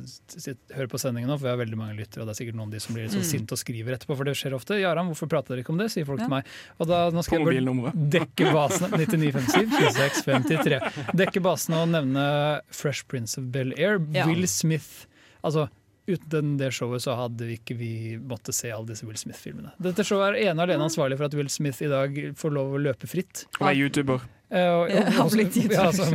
[0.75, 2.67] hører på sendingen nå, for vi har veldig mange lyttere, og det er sikkert noen
[2.73, 3.31] av de som blir litt sånn Mm.
[3.31, 4.81] sinte og skriver etterpå, for det skjer ofte.
[4.83, 6.27] Jaran, hvorfor prater dere ikke om det, sier folk Ja.
[6.27, 6.51] til meg.
[6.81, 8.11] Og da, nå skal På jeg mobilnummeret.
[8.11, 10.81] dekke basene 9957 26 53.
[11.15, 12.27] Dekke basene og nevne
[12.75, 14.27] Fresh Prince of Bel-Air, Ja.
[14.27, 15.07] Will Smith.
[15.45, 15.69] Altså,
[16.07, 17.91] Uten det showet så hadde vi ikke vi
[18.21, 19.71] måtte se alle disse Will Smith-filmene.
[19.81, 22.75] Dette showet er ene og alene ansvarlig for at Will Smith i dag får lov
[22.77, 23.47] å løpe fritt.
[23.61, 24.21] Og er YouTuber.
[24.51, 25.17] Eh, og- og-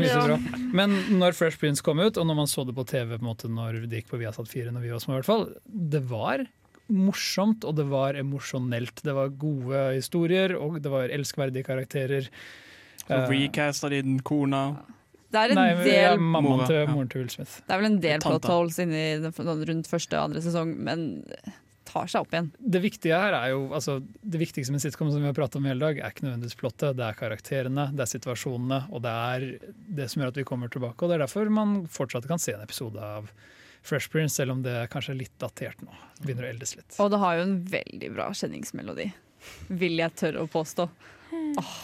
[0.05, 0.37] ja.
[0.77, 3.29] Men når Fresh Prince kom ut, og når man så det på TV på en
[3.31, 6.03] måte når det gikk på Viasat 4 når vi var små, i hvert fall, det
[6.07, 6.45] var
[6.89, 9.01] morsomt og det var emosjonelt.
[9.05, 12.29] Det var gode historier, og det var elskverdige karakterer.
[13.07, 14.77] Så Eh, recasta de den kona.
[15.29, 17.59] Det er en Nei, del ja, mammaen til moren til Will Smith.
[17.65, 21.41] Det er vel en del plot holes inni rundt første og andre sesong, men det
[21.89, 22.49] tar seg opp igjen.
[22.57, 25.65] Det viktige her er jo, altså, det viktigste med sitcom som vi har pratet om
[25.65, 29.13] i hele dag, er ikke nødvendigvis plottet, det er karakterene, det er situasjonene, og det
[29.13, 29.47] er
[29.99, 31.01] det som gjør at vi kommer tilbake.
[31.01, 33.29] Og det er derfor man fortsatt kan se en episode av
[33.85, 35.93] Fresh Prince, selv om det kanskje er litt datert nå.
[36.21, 36.97] Begynner å eldes litt.
[36.99, 39.07] Og det har jo en veldig bra kjenningsmelodi,
[39.81, 40.89] vil jeg tørre å påstå.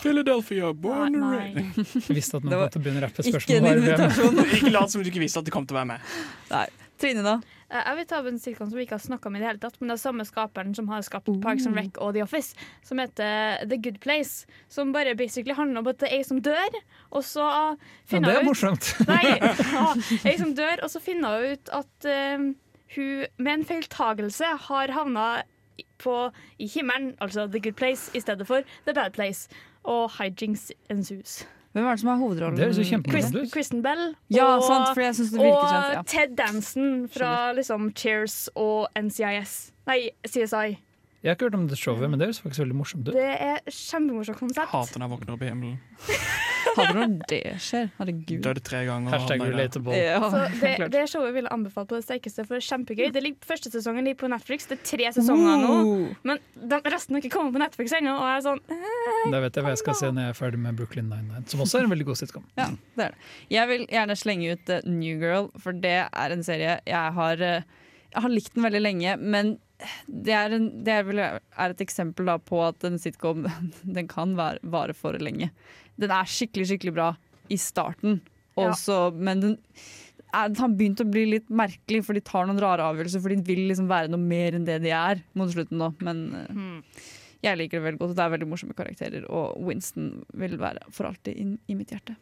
[0.02, 2.10] Philadelphia, born and raised.
[2.18, 3.68] Visste at Det noen var kom til å begynne å rappe Ikke spørsmål.
[3.70, 4.42] en invitasjon.
[4.60, 6.16] Ikke lat som du ikke visste at du kom til å være med.
[6.54, 6.66] Nei.
[7.02, 7.34] Trine, da?
[7.68, 9.48] Eh, Jeg vil ta opp en sitcom som vi ikke har snakka om i det
[9.50, 12.24] hele tatt, men det er samme skaperen som har skapt Parks and Rec og The
[12.24, 12.56] Office,
[12.88, 14.46] som heter The Good Place.
[14.72, 16.78] Som bare basically handler om at det er ei som dør,
[17.12, 17.66] og så Ja,
[18.08, 18.94] finner det er hun ut morsomt.
[19.12, 22.46] Nei, ei som dør, og så finner hun ut at eh,
[22.96, 25.28] hun med en feiltagelse har havna
[25.98, 29.50] på, i himmelen, altså The Good Place, i stedet for The Bad Place.
[29.84, 31.48] Og hijinks ensues.
[31.76, 32.58] Hvem er det som har hovedrollen?
[32.58, 33.50] Det er Kristen.
[33.54, 36.02] Kristen Bell Ja, og, sant, for jeg synes det virker og kjent, ja.
[36.08, 39.74] Ted Danson fra liksom, Cheers og NCIS.
[39.88, 40.78] Nei, CSI.
[41.26, 43.14] Jeg har ikke hørt om det showet, men det høres faktisk veldig morsomt ut.
[43.14, 44.70] Det er kjempemorsomt konsept.
[44.72, 45.80] Hater når jeg våkner opp i himmelen.
[46.76, 47.90] Hater når det skjer.
[48.00, 48.42] Herregud.
[48.46, 49.14] Døde tre ganger.
[49.16, 49.96] Hashtag relatable.
[49.98, 53.06] Ja, Så det, det showet vil jeg anbefale på det sterkeste, for det er kjempegøy.
[53.16, 54.68] Det ligger, første sesongen ligger på Netflix.
[54.70, 55.76] Det er tre sesonger nå,
[56.28, 58.16] men de, resten har ikke kommet på Netflix ennå.
[58.20, 60.40] Og jeg er sånn eh, Da vet jeg hva jeg skal se når jeg er
[60.42, 62.48] ferdig med Brooklyn 99, som også er en veldig god sitcom.
[62.60, 63.30] Ja, det er det.
[63.56, 67.46] Jeg vil gjerne slenge ut eh, New Girl, for det er en serie jeg har,
[67.52, 67.62] eh,
[68.12, 69.56] jeg har likt den veldig lenge, men
[70.08, 73.44] det er, en, det er, vel, er et eksempel da på at en sitcom
[73.98, 75.50] den kan være, vare for lenge.
[76.02, 77.12] Den er skikkelig, skikkelig bra
[77.52, 78.22] i starten,
[78.58, 78.72] Ja.
[79.14, 79.58] men den
[80.36, 83.34] er, den har begynt å bli litt merkelig, for de tar noen rare avgjørelser, for
[83.34, 85.92] de vil liksom være noe mer enn det de er mot slutten nå.
[86.06, 86.82] Men hmm.
[87.46, 91.12] jeg liker det veldig godt, det er veldig morsomme karakterer, og Winston vil være for
[91.12, 92.18] alltid inn i mitt hjerte.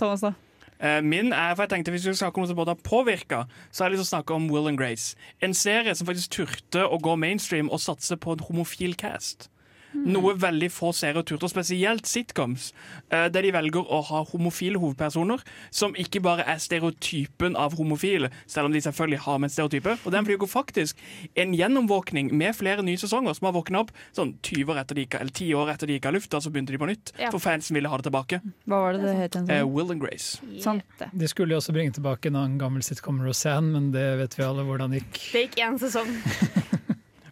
[0.00, 0.34] Thomas, da?
[0.80, 2.82] Eh, Min er, for jeg tenkte Hvis vi skal snakke om noe som både har
[2.82, 5.14] påvirka, så har jeg lyst til å snakke om Will and Grace.
[5.40, 9.48] En serie som faktisk turte å gå mainstream og satse på en homofil cast.
[9.94, 12.72] Noe veldig få turte, og spesielt sitcoms,
[13.10, 18.30] eh, der de velger å ha homofile hovedpersoner som ikke bare er stereotypen av homofile,
[18.46, 19.98] selv om de selvfølgelig har med en stereotype.
[20.04, 20.96] Og den blir jo faktisk
[21.36, 25.06] en gjennomvåkning med flere nye sesonger som har våkna opp sånn 20 år etter de
[25.06, 27.14] ikke, eller 10 år etter de gikk av lufta, så begynte de på nytt.
[27.18, 27.30] Ja.
[27.30, 28.40] For fansen ville ha det tilbake.
[28.66, 29.48] Hva var det det het igjen?
[29.48, 29.74] Sånn?
[29.74, 30.38] Will and Grace.
[30.50, 30.80] Yeah.
[31.12, 34.46] De skulle jo også bringe tilbake en annen gammel sitcom, Rosanne, men det vet vi
[34.46, 35.20] alle hvordan gikk.
[35.32, 36.10] Det gikk én sesong.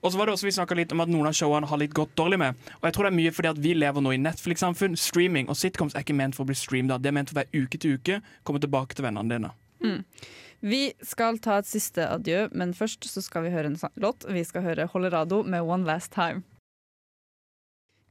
[0.02, 1.94] Og så var det også Vi snakket litt om at noen av showene har litt
[1.94, 2.58] gått dårlig med.
[2.80, 4.98] Og jeg tror det er mye fordi at vi lever nå i Netflix-samfunn.
[4.98, 7.02] Streaming og sitcoms er ikke ment for å bli streamet.
[7.02, 8.22] Det er ment for å være uke til uke.
[8.42, 9.52] Komme tilbake til vennene dine.
[10.62, 14.26] Vi skal ta et siste adjø, men først så skal vi høre en låt.
[14.30, 16.44] Vi skal høre Holerado med One Last Time.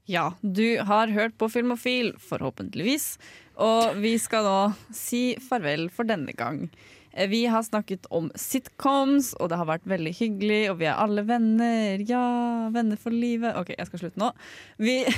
[0.10, 3.16] Ja, du har hørt på Filmofil, forhåpentligvis.
[3.62, 4.58] Og vi skal nå
[4.96, 6.66] si farvel for denne gang.
[7.14, 10.99] Eh, Vi har snakket om sitcoms, og det har vært veldig hyggelig, og vi er
[10.99, 12.03] alle venner.
[12.07, 13.55] Ja, venner for livet.
[13.59, 14.32] OK, jeg skal slutte nå.
[14.78, 15.01] Vi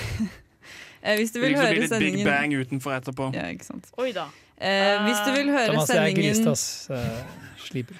[1.03, 3.25] Eh, Hvis du vil høre sendingen Det blir litt Big Bang utenfor etterpå.
[3.35, 3.89] Ja, ikke sant.
[3.99, 4.29] Oi da.
[4.55, 6.87] Eh, hvis du vil høre Thomas, jeg er sendingen grist, ass.
[6.87, 7.99] Uh, sliper.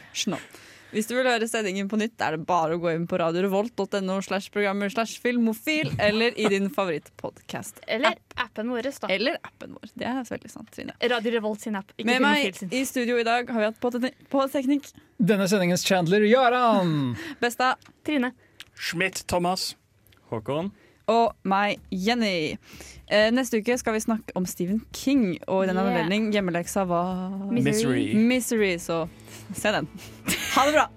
[0.93, 4.17] Hvis du vil høre sendingen på nytt, er det bare å gå inn på radiorevolt.no
[4.25, 7.81] slash programmer slash filmofil, eller i din favorittpodkast.
[7.87, 9.09] Eller appen vår, da.
[9.13, 9.89] Eller appen vår.
[9.97, 10.93] Det er veldig sant, Trine.
[11.01, 11.91] Radio Revolt sin app.
[11.97, 12.69] Ikke Med meg sin.
[12.73, 13.91] i studio i dag har vi hatt på,
[14.29, 17.15] på teknikk Denne sendingens Chandler Jaran!
[17.43, 17.73] Besta
[18.05, 18.33] Trine.
[18.77, 19.73] Schmidt Thomas.
[20.31, 20.71] Håkon?
[21.11, 22.53] og meg, Jenny.
[23.11, 25.97] Eh, neste uke skal vi snakke om Stephen King, og i denne Yeah.
[25.99, 27.65] anledning hjemmeleksa var Misery.
[27.65, 28.05] Misery.
[28.15, 29.01] Misery, så
[29.55, 29.87] se den.
[30.55, 30.89] Ha det bra!